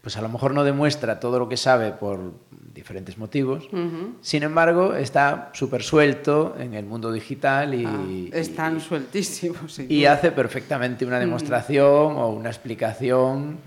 pues 0.03 0.16
a 0.16 0.21
lo 0.21 0.29
mejor 0.29 0.53
no 0.53 0.64
demuestra 0.64 1.21
todo 1.21 1.38
lo 1.38 1.49
que 1.49 1.57
sabe 1.57 1.92
por 1.92 2.33
diferentes 2.75 3.18
motivos, 3.18 3.68
uh 3.73 3.77
-huh. 3.77 4.12
sin 4.21 4.42
embargo 4.42 4.95
está 4.95 5.51
súper 5.55 5.83
suelto 5.85 6.57
en 6.59 6.75
el 6.75 6.85
mundo 6.85 7.12
digital 7.12 7.73
y... 7.75 7.85
Ah, 7.87 8.37
están 8.37 8.81
sueltísimos. 8.81 9.79
Y 9.79 10.07
hace 10.07 10.33
perfectamente 10.33 11.07
una 11.07 11.21
demostración 11.21 11.87
uh 11.87 12.18
-huh. 12.18 12.23
o 12.23 12.29
una 12.31 12.51
explicación 12.51 13.59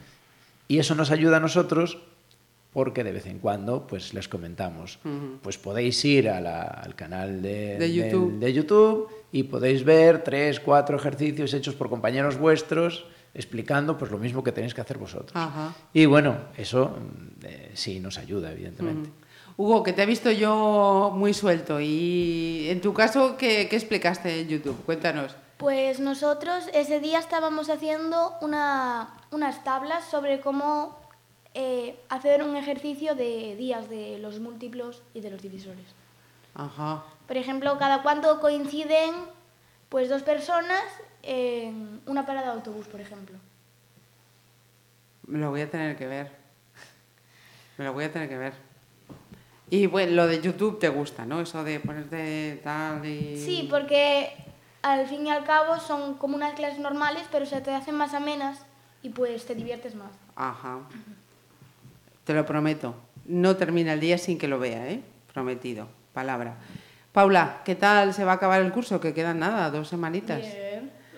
y 0.67 0.79
eso 0.79 0.93
nos 0.93 1.09
ayuda 1.09 1.37
a 1.37 1.39
nosotros 1.39 1.99
porque 2.75 3.05
de 3.05 3.13
vez 3.13 3.25
en 3.25 3.39
cuando 3.39 3.87
pues 3.87 4.13
les 4.13 4.27
comentamos, 4.27 4.99
uh 5.05 5.07
-huh. 5.07 5.39
pues 5.41 5.57
podéis 5.57 6.03
ir 6.03 6.27
a 6.27 6.41
la, 6.41 6.61
al 6.63 6.93
canal 6.93 7.41
de, 7.41 7.77
de, 7.79 7.93
YouTube. 7.93 8.33
De, 8.33 8.47
de 8.47 8.53
YouTube 8.53 9.07
y 9.31 9.43
podéis 9.43 9.85
ver 9.85 10.25
tres, 10.25 10.59
cuatro 10.59 10.97
ejercicios 10.97 11.53
hechos 11.53 11.73
por 11.73 11.89
compañeros 11.89 12.37
vuestros 12.37 13.05
explicando 13.33 13.97
pues 13.97 14.11
lo 14.11 14.17
mismo 14.17 14.43
que 14.43 14.51
tenéis 14.51 14.73
que 14.73 14.81
hacer 14.81 14.97
vosotros. 14.97 15.31
Ajá. 15.35 15.73
Y 15.93 16.05
bueno, 16.05 16.35
eso 16.57 16.97
eh, 17.43 17.71
sí 17.75 18.01
nos 18.01 18.17
ayuda, 18.17 18.51
evidentemente. 18.51 19.07
Mm. 19.07 19.61
Hugo, 19.61 19.81
que 19.81 19.93
te 19.93 20.03
he 20.03 20.05
visto 20.05 20.29
yo 20.31 21.13
muy 21.15 21.33
suelto 21.33 21.79
y 21.79 22.67
en 22.69 22.81
tu 22.81 22.93
caso, 22.93 23.37
¿qué, 23.37 23.69
¿qué, 23.69 23.77
explicaste 23.77 24.41
en 24.41 24.49
YouTube? 24.49 24.83
Cuéntanos. 24.85 25.33
Pues 25.55 26.01
nosotros 26.01 26.65
ese 26.73 26.99
día 26.99 27.19
estábamos 27.19 27.69
haciendo 27.69 28.33
una, 28.41 29.15
unas 29.31 29.63
tablas 29.63 30.03
sobre 30.11 30.41
cómo 30.41 31.04
eh, 31.55 31.97
hacer 32.09 32.43
un 32.43 32.57
ejercicio 32.57 33.15
de 33.15 33.55
días 33.55 33.89
de 33.89 34.19
los 34.19 34.39
múltiplos 34.41 35.01
y 35.13 35.21
de 35.21 35.31
los 35.31 35.41
divisores. 35.41 35.85
Ajá. 36.53 37.05
Por 37.27 37.37
ejemplo, 37.37 37.77
cada 37.79 38.03
cuánto 38.03 38.41
coinciden 38.41 39.15
pues 39.87 40.09
dos 40.09 40.21
personas 40.21 40.83
en 41.23 42.01
una 42.05 42.25
parada 42.25 42.47
de 42.47 42.53
autobús, 42.53 42.87
por 42.87 42.99
ejemplo. 42.99 43.37
Me 45.27 45.39
lo 45.39 45.49
voy 45.49 45.61
a 45.61 45.71
tener 45.71 45.95
que 45.95 46.07
ver. 46.07 46.29
Me 47.77 47.85
lo 47.85 47.93
voy 47.93 48.03
a 48.03 48.11
tener 48.11 48.27
que 48.27 48.37
ver. 48.37 48.53
Y 49.69 49.87
bueno, 49.87 50.11
lo 50.11 50.27
de 50.27 50.41
YouTube 50.41 50.77
te 50.77 50.89
gusta, 50.89 51.25
¿no? 51.25 51.39
Eso 51.39 51.63
de 51.63 51.79
ponerte 51.79 52.59
tal 52.63 53.05
y... 53.05 53.37
Sí, 53.37 53.67
porque 53.69 54.33
al 54.81 55.07
fin 55.07 55.25
y 55.25 55.31
al 55.31 55.45
cabo 55.45 55.79
son 55.79 56.15
como 56.15 56.35
unas 56.35 56.53
clases 56.53 56.79
normales, 56.79 57.23
pero 57.31 57.45
se 57.45 57.61
te 57.61 57.71
hacen 57.71 57.95
más 57.95 58.13
amenas 58.13 58.59
y 59.01 59.09
pues 59.09 59.45
te 59.45 59.55
diviertes 59.55 59.95
más. 59.95 60.11
Ajá. 60.35 60.79
Te 62.25 62.33
lo 62.33 62.45
prometo. 62.45 62.95
No 63.25 63.55
termina 63.55 63.93
el 63.93 64.01
día 64.01 64.17
sin 64.17 64.37
que 64.37 64.49
lo 64.49 64.59
vea, 64.59 64.89
¿eh? 64.89 65.01
Prometido. 65.33 65.87
Palabra. 66.13 66.57
Paula, 67.13 67.61
¿qué 67.63 67.75
tal 67.75 68.13
se 68.13 68.25
va 68.25 68.33
a 68.33 68.35
acabar 68.35 68.61
el 68.61 68.73
curso? 68.73 68.99
Que 68.99 69.13
quedan 69.13 69.39
nada, 69.39 69.71
dos 69.71 69.87
semanitas. 69.87 70.41
Bien 70.41 70.75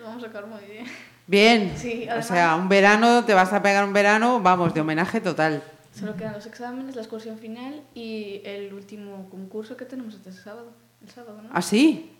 vamos 0.08 0.24
a 0.24 0.26
sacar 0.26 0.46
muy 0.46 0.64
bien. 0.64 0.86
Bien. 1.26 1.72
Sí, 1.76 2.06
además, 2.08 2.24
o 2.24 2.34
sea, 2.34 2.56
un 2.56 2.68
verano, 2.68 3.24
te 3.24 3.34
vas 3.34 3.52
a 3.52 3.62
pegar 3.62 3.84
un 3.84 3.92
verano, 3.92 4.40
vamos, 4.40 4.72
de 4.72 4.80
homenaje 4.80 5.20
total. 5.20 5.62
Solo 5.92 6.16
quedan 6.16 6.32
los 6.32 6.46
exámenes, 6.46 6.96
la 6.96 7.02
excursión 7.02 7.38
final 7.38 7.82
y 7.94 8.40
el 8.44 8.72
último 8.72 9.28
concurso 9.30 9.76
que 9.76 9.84
tenemos 9.84 10.14
este 10.14 10.32
sábado. 10.32 10.72
El 11.02 11.10
sábado, 11.10 11.40
¿no? 11.42 11.50
¿Ah, 11.52 11.62
sí? 11.62 12.16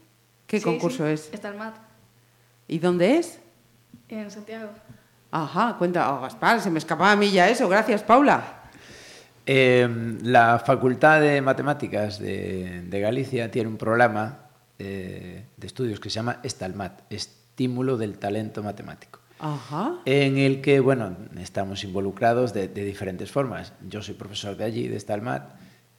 ¿Qué 0.46 0.59
sí, 0.59 0.64
concurso 0.64 1.07
sí. 1.07 1.12
es? 1.12 1.33
Está 1.33 1.48
el 1.48 1.57
MAT. 1.57 1.77
¿Y 2.66 2.79
dónde 2.79 3.16
es? 3.16 3.40
En 4.09 4.31
Santiago. 4.31 4.70
Ajá, 5.31 5.77
cuenta, 5.79 6.14
oh, 6.14 6.20
Gaspar, 6.20 6.61
se 6.61 6.70
me 6.70 6.79
escapaba 6.79 7.12
a 7.12 7.16
mí 7.16 7.31
ya 7.31 7.48
eso. 7.48 7.68
Gracias, 7.68 8.03
Paula. 8.03 8.58
Eh, 9.51 9.89
la 10.25 10.59
Facultad 10.59 11.23
de 11.23 11.41
Matemáticas 11.41 12.19
de, 12.19 12.83
de 12.83 13.01
Galicia 13.01 13.51
tiene 13.51 13.71
un 13.71 13.79
programa 13.79 14.41
eh, 14.79 15.47
de 15.57 15.67
estudios 15.67 16.01
que 16.01 16.11
se 16.11 16.17
llama 16.17 16.41
Estalmat, 16.43 17.01
estímulo 17.09 17.97
del 17.97 18.19
talento 18.19 18.63
matemático. 18.63 19.21
Ajá. 19.39 19.95
En 20.05 20.37
el 20.37 20.61
que, 20.61 20.81
bueno, 20.81 21.17
estamos 21.39 21.83
involucrados 21.83 22.53
de, 22.53 22.69
de, 22.69 22.85
diferentes 22.85 23.31
formas. 23.31 23.73
Yo 23.89 24.03
soy 24.03 24.17
profesor 24.17 24.55
de 24.55 24.65
allí, 24.65 24.87
de 24.87 24.99
Estalmat, 24.99 25.55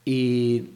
y 0.05 0.75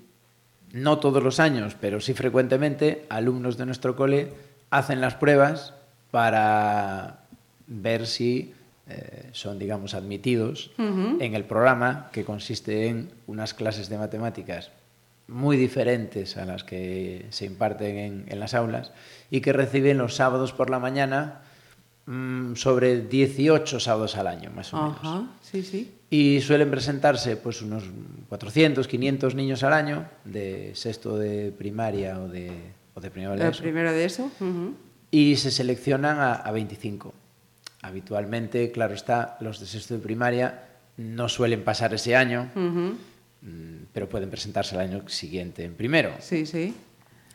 no 0.72 0.98
todos 0.98 1.22
los 1.22 1.40
años, 1.40 1.76
pero 1.80 2.02
sí 2.02 2.16
frecuentemente, 2.16 3.06
alumnos 3.08 3.56
de 3.56 3.68
nuestro 3.68 3.96
cole 3.96 4.34
hacen 4.72 5.00
las 5.00 5.14
pruebas 5.14 5.76
para 6.10 7.20
ver 7.68 8.08
si 8.08 8.56
eh, 8.88 9.30
son, 9.32 9.60
digamos, 9.60 9.94
admitidos 9.94 10.72
uh 10.78 10.82
-huh. 10.84 11.18
en 11.22 11.36
el 11.36 11.46
programa 11.46 12.10
que 12.12 12.26
consiste 12.26 12.88
en 12.88 13.12
unas 13.28 13.54
clases 13.54 13.88
de 13.90 13.98
matemáticas 13.98 14.72
muy 15.28 15.56
diferentes 15.56 16.36
a 16.38 16.46
las 16.46 16.64
que 16.66 17.26
se 17.30 17.46
imparten 17.46 17.98
en, 17.98 18.26
en 18.28 18.40
las 18.40 18.54
aulas 18.54 18.92
y 19.32 19.40
que 19.40 19.54
reciben 19.54 19.98
los 19.98 20.16
sábados 20.16 20.52
por 20.52 20.70
la 20.70 20.80
mañana 20.80 21.42
mmm, 22.06 22.56
sobre 22.56 23.02
18 23.08 23.80
sábados 23.80 24.18
al 24.18 24.28
año, 24.28 24.52
más 24.54 24.74
o 24.74 24.78
Ajá, 24.78 25.16
menos. 25.20 25.30
Sí, 25.42 25.64
sí. 25.64 25.92
Y 26.10 26.42
suelen 26.42 26.70
presentarse 26.70 27.38
pues 27.38 27.62
unos 27.62 27.84
400, 28.30 28.88
500 28.88 29.34
niños 29.34 29.64
al 29.64 29.74
año 29.74 30.06
de 30.26 30.72
sexto 30.76 31.18
de 31.18 31.52
primaria 31.58 32.20
o 32.20 32.28
de, 32.28 32.52
o 32.94 33.00
de 33.02 33.10
primero 33.10 33.36
de 33.36 33.42
¿El 33.44 33.50
eso. 33.52 33.64
primero 33.64 33.92
de 33.94 34.06
eso? 34.06 34.30
Uh 34.42 34.44
-huh. 34.46 34.74
Y 35.10 35.38
se 35.38 35.52
seleccionan 35.52 36.20
a, 36.20 36.34
a 36.34 36.52
25. 36.52 37.14
Habitualmente, 37.84 38.72
claro 38.72 38.94
está, 38.96 39.38
los 39.42 39.60
de 39.60 39.66
sexto 39.68 39.94
de 39.94 40.00
primaria 40.00 40.64
no 40.98 41.28
suelen 41.30 41.64
pasar 41.64 41.94
ese 41.94 42.16
año, 42.16 42.50
uh 42.56 42.60
-huh. 42.60 42.98
pero 43.92 44.08
pueden 44.08 44.30
presentarse 44.30 44.76
el 44.76 44.82
año 44.82 45.08
siguiente 45.10 45.64
en 45.66 45.76
primero. 45.76 46.14
Sí, 46.20 46.46
sí. 46.46 46.74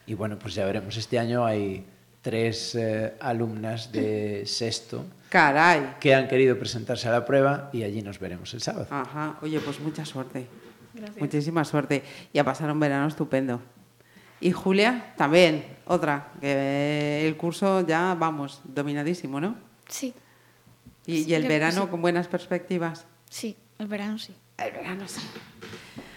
Y 0.06 0.14
bueno, 0.14 0.38
pues 0.38 0.54
ya 0.54 0.64
veremos. 0.64 0.96
Este 0.96 1.18
año 1.18 1.44
hay 1.44 1.84
tres 2.22 2.74
eh, 2.74 3.14
alumnas 3.20 3.92
de 3.92 4.42
sexto 4.46 5.04
Caray. 5.28 5.96
que 6.00 6.14
han 6.14 6.28
querido 6.28 6.58
presentarse 6.58 7.08
a 7.08 7.12
la 7.12 7.24
prueba 7.24 7.68
y 7.72 7.82
allí 7.82 8.00
nos 8.00 8.18
veremos 8.18 8.52
el 8.54 8.62
sábado. 8.62 8.86
Ajá. 8.90 9.38
Oye, 9.42 9.60
pues 9.60 9.78
mucha 9.80 10.04
suerte. 10.04 10.46
Gracias. 10.94 11.20
Muchísima 11.20 11.64
suerte. 11.64 12.02
Y 12.32 12.38
a 12.38 12.44
pasar 12.44 12.72
un 12.72 12.80
verano 12.80 13.06
estupendo. 13.06 13.60
Y 14.40 14.52
Julia, 14.52 15.12
también, 15.16 15.64
otra, 15.84 16.28
que 16.40 17.26
el 17.26 17.36
curso 17.36 17.86
ya, 17.86 18.16
vamos, 18.18 18.62
dominadísimo, 18.64 19.40
¿no? 19.40 19.56
Sí. 19.88 20.14
¿Y, 21.08 21.28
y 21.28 21.34
el 21.34 21.48
verano 21.48 21.84
sí. 21.84 21.88
con 21.88 22.02
buenas 22.02 22.28
perspectivas? 22.28 23.06
Sí, 23.30 23.56
el 23.78 23.86
verano 23.86 24.18
sí. 24.18 24.36
El 24.58 24.72
verano 24.72 25.08
sí. 25.08 25.22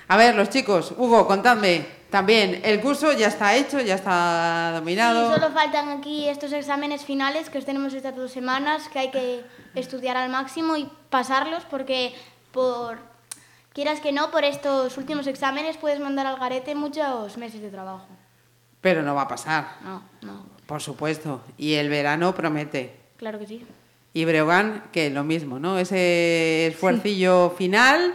A 0.10 0.18
ver, 0.18 0.36
los 0.36 0.50
chicos, 0.50 0.94
Hugo, 0.98 1.26
contadme 1.26 1.86
también, 2.10 2.60
el 2.66 2.82
curso 2.82 3.14
ya 3.14 3.28
está 3.28 3.56
hecho, 3.56 3.80
ya 3.80 3.96
está 3.96 4.74
dominado. 4.76 5.34
Sí, 5.34 5.40
solo 5.40 5.54
faltan 5.54 5.88
aquí 5.88 6.28
estos 6.28 6.52
exámenes 6.52 7.06
finales 7.06 7.50
que 7.50 7.58
os 7.58 7.66
tenemos 7.66 7.94
estas 7.94 8.14
dos 8.18 8.34
semanas, 8.34 8.90
que 8.90 9.00
hay 9.00 9.12
que 9.12 9.46
estudiar 9.76 10.18
al 10.18 10.30
máximo 10.30 10.76
y 10.76 10.90
pasarlos, 11.10 11.64
porque 11.64 12.14
por 12.52 13.00
quieras 13.72 14.02
que 14.02 14.12
no, 14.12 14.30
por 14.30 14.44
estos 14.44 14.98
últimos 14.98 15.26
exámenes 15.26 15.78
puedes 15.78 16.02
mandar 16.02 16.28
al 16.28 16.38
garete 16.38 16.76
muchos 16.76 17.38
meses 17.38 17.62
de 17.62 17.70
trabajo. 17.70 18.10
Pero 18.82 19.04
no 19.04 19.16
va 19.16 19.22
a 19.22 19.28
pasar. 19.30 19.78
No, 19.86 20.04
no. 20.22 20.46
Por 20.66 20.82
supuesto. 20.82 21.42
Y 21.58 21.76
el 21.76 21.88
verano 21.88 22.36
promete. 22.36 23.00
Claro 23.16 23.40
que 23.40 23.48
sí. 23.48 23.66
Y 24.14 24.26
Breogán, 24.26 24.84
que 24.92 25.10
lo 25.10 25.24
mismo, 25.24 25.60
¿no? 25.60 25.80
Ese 25.80 26.68
esfuercillo 26.68 27.52
sí. 27.52 27.64
final 27.64 28.14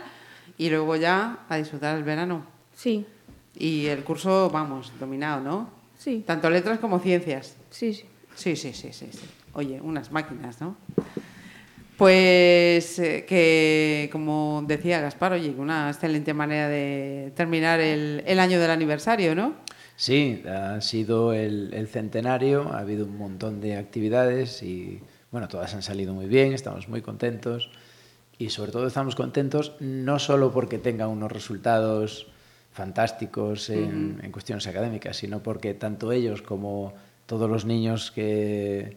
y 0.59 0.69
luego 0.69 0.97
ya 0.97 1.39
a 1.49 1.57
disfrutar 1.57 1.97
el 1.97 2.05
verano. 2.05 2.45
Sí. 2.75 3.07
Y 3.55 3.87
el 3.87 4.05
curso, 4.05 4.51
vamos, 4.51 4.93
dominado, 5.01 5.41
¿no? 5.41 5.71
Sí. 5.97 6.23
Tanto 6.27 6.51
letras 6.51 6.79
como 6.79 6.99
ciencias. 6.99 7.57
Sí, 7.71 7.95
sí. 7.95 8.05
Sí, 8.35 8.57
sí, 8.57 8.75
sí, 8.75 8.93
sí. 8.93 9.09
sí. 9.11 9.27
Oye, 9.55 9.81
unas 9.81 10.13
máquinas, 10.13 10.61
¿no? 10.61 10.77
Pues 11.97 12.99
eh, 12.99 13.25
que, 13.27 14.11
como 14.13 14.63
decía 14.67 15.01
Gaspar, 15.01 15.33
oye, 15.33 15.55
una 15.57 15.89
excelente 15.89 16.35
manera 16.35 16.69
de 16.69 17.33
terminar 17.35 17.81
el, 17.81 18.23
el 18.27 18.39
año 18.39 18.61
del 18.61 18.71
aniversario, 18.71 19.35
¿no? 19.35 19.55
Sí, 19.97 20.43
ha 20.47 20.79
sido 20.83 21.33
el, 21.33 21.73
el, 21.73 21.89
centenario, 21.89 22.71
ha 22.71 22.81
habido 22.81 23.07
un 23.07 23.17
montón 23.17 23.63
de 23.63 23.79
actividades 23.79 24.63
y, 24.63 25.01
bueno, 25.37 25.49
todas 25.49 25.75
han 25.75 25.83
salido 25.83 26.15
muy 26.15 26.29
bien, 26.29 26.55
estamos 26.55 26.89
muy 26.89 27.03
contentos 27.03 27.69
y 28.39 28.49
sobre 28.49 28.73
todo 28.73 28.87
estamos 28.87 29.15
contentos 29.15 29.75
no 29.81 30.19
solo 30.19 30.51
porque 30.51 30.79
tengan 30.79 31.11
unos 31.11 31.31
resultados 31.31 32.29
fantásticos 32.73 33.69
en, 33.69 34.15
uh 34.15 34.19
-huh. 34.19 34.25
en 34.25 34.33
cuestiones 34.33 34.67
académicas, 34.67 35.19
sino 35.19 35.43
porque 35.43 35.75
tanto 35.75 36.11
ellos 36.11 36.41
como 36.41 36.95
todos 37.27 37.51
los 37.51 37.67
niños 37.67 38.11
que, 38.13 38.97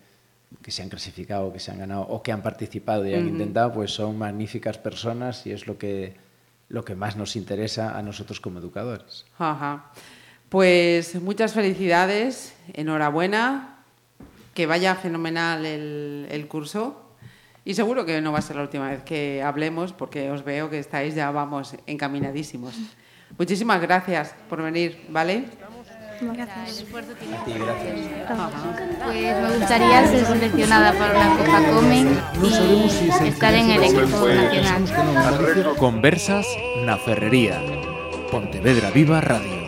que 0.62 0.71
se 0.71 0.82
han 0.82 0.88
clasificado, 0.88 1.52
que 1.52 1.60
se 1.60 1.71
han 1.71 1.80
ganado 1.80 2.04
o 2.04 2.23
que 2.23 2.32
han 2.32 2.41
participado 2.41 3.06
y 3.06 3.13
han 3.15 3.23
uh 3.23 3.25
-huh. 3.25 3.32
intentado, 3.32 3.73
pues 3.73 3.91
son 3.91 4.17
magníficas 4.17 4.78
personas 4.78 5.45
y 5.45 5.52
es 5.52 5.67
lo 5.67 5.78
que, 5.78 6.15
lo 6.69 6.86
que 6.86 6.95
más 6.95 7.17
nos 7.17 7.36
interesa 7.36 7.97
a 7.97 8.02
nosotros 8.02 8.39
como 8.39 8.60
educadores. 8.60 9.25
Ajá. 9.38 9.91
Pues 10.47 11.21
muchas 11.21 11.52
felicidades, 11.52 12.54
enhorabuena, 12.71 13.79
que 14.60 14.65
vaya 14.65 14.93
fenomenal 14.95 15.65
el, 15.65 16.28
el 16.30 16.50
curso 16.50 17.15
y 17.63 17.76
seguro 17.76 18.06
que 18.06 18.19
no 18.19 18.34
va 18.34 18.39
a 18.39 18.41
ser 18.41 18.58
la 18.58 18.63
última 18.63 18.89
vez 18.89 19.04
que 19.04 19.41
hablemos 19.41 19.93
porque 19.93 20.30
os 20.30 20.43
veo 20.43 20.69
que 20.69 20.80
estáis 20.80 21.15
ya, 21.15 21.32
vamos, 21.32 21.78
encaminadísimos. 21.88 22.76
Muchísimas 23.38 23.80
gracias 23.80 24.36
por 24.50 24.62
venir, 24.62 25.06
¿vale? 25.08 25.45
Gracias. 26.19 26.84
A 26.91 27.45
ti, 27.45 27.54
gracias. 27.54 28.00
Pues 29.06 29.50
me 29.50 29.58
gustaría 29.60 30.08
ser 30.08 30.26
seleccionada 30.26 30.91
para 30.91 31.17
una 31.17 31.38
Copa 31.38 31.63
Comen 31.74 32.19
y 33.24 33.28
estar 33.30 33.54
en 33.54 33.72
el 33.72 33.84
equipo 33.84 34.28
nacional. 34.28 35.76
Conversas 35.78 36.45
na 36.84 36.98
Ferrería. 36.98 37.62
Pontevedra 38.30 38.91
Viva 38.91 39.22
Radio. 39.22 39.59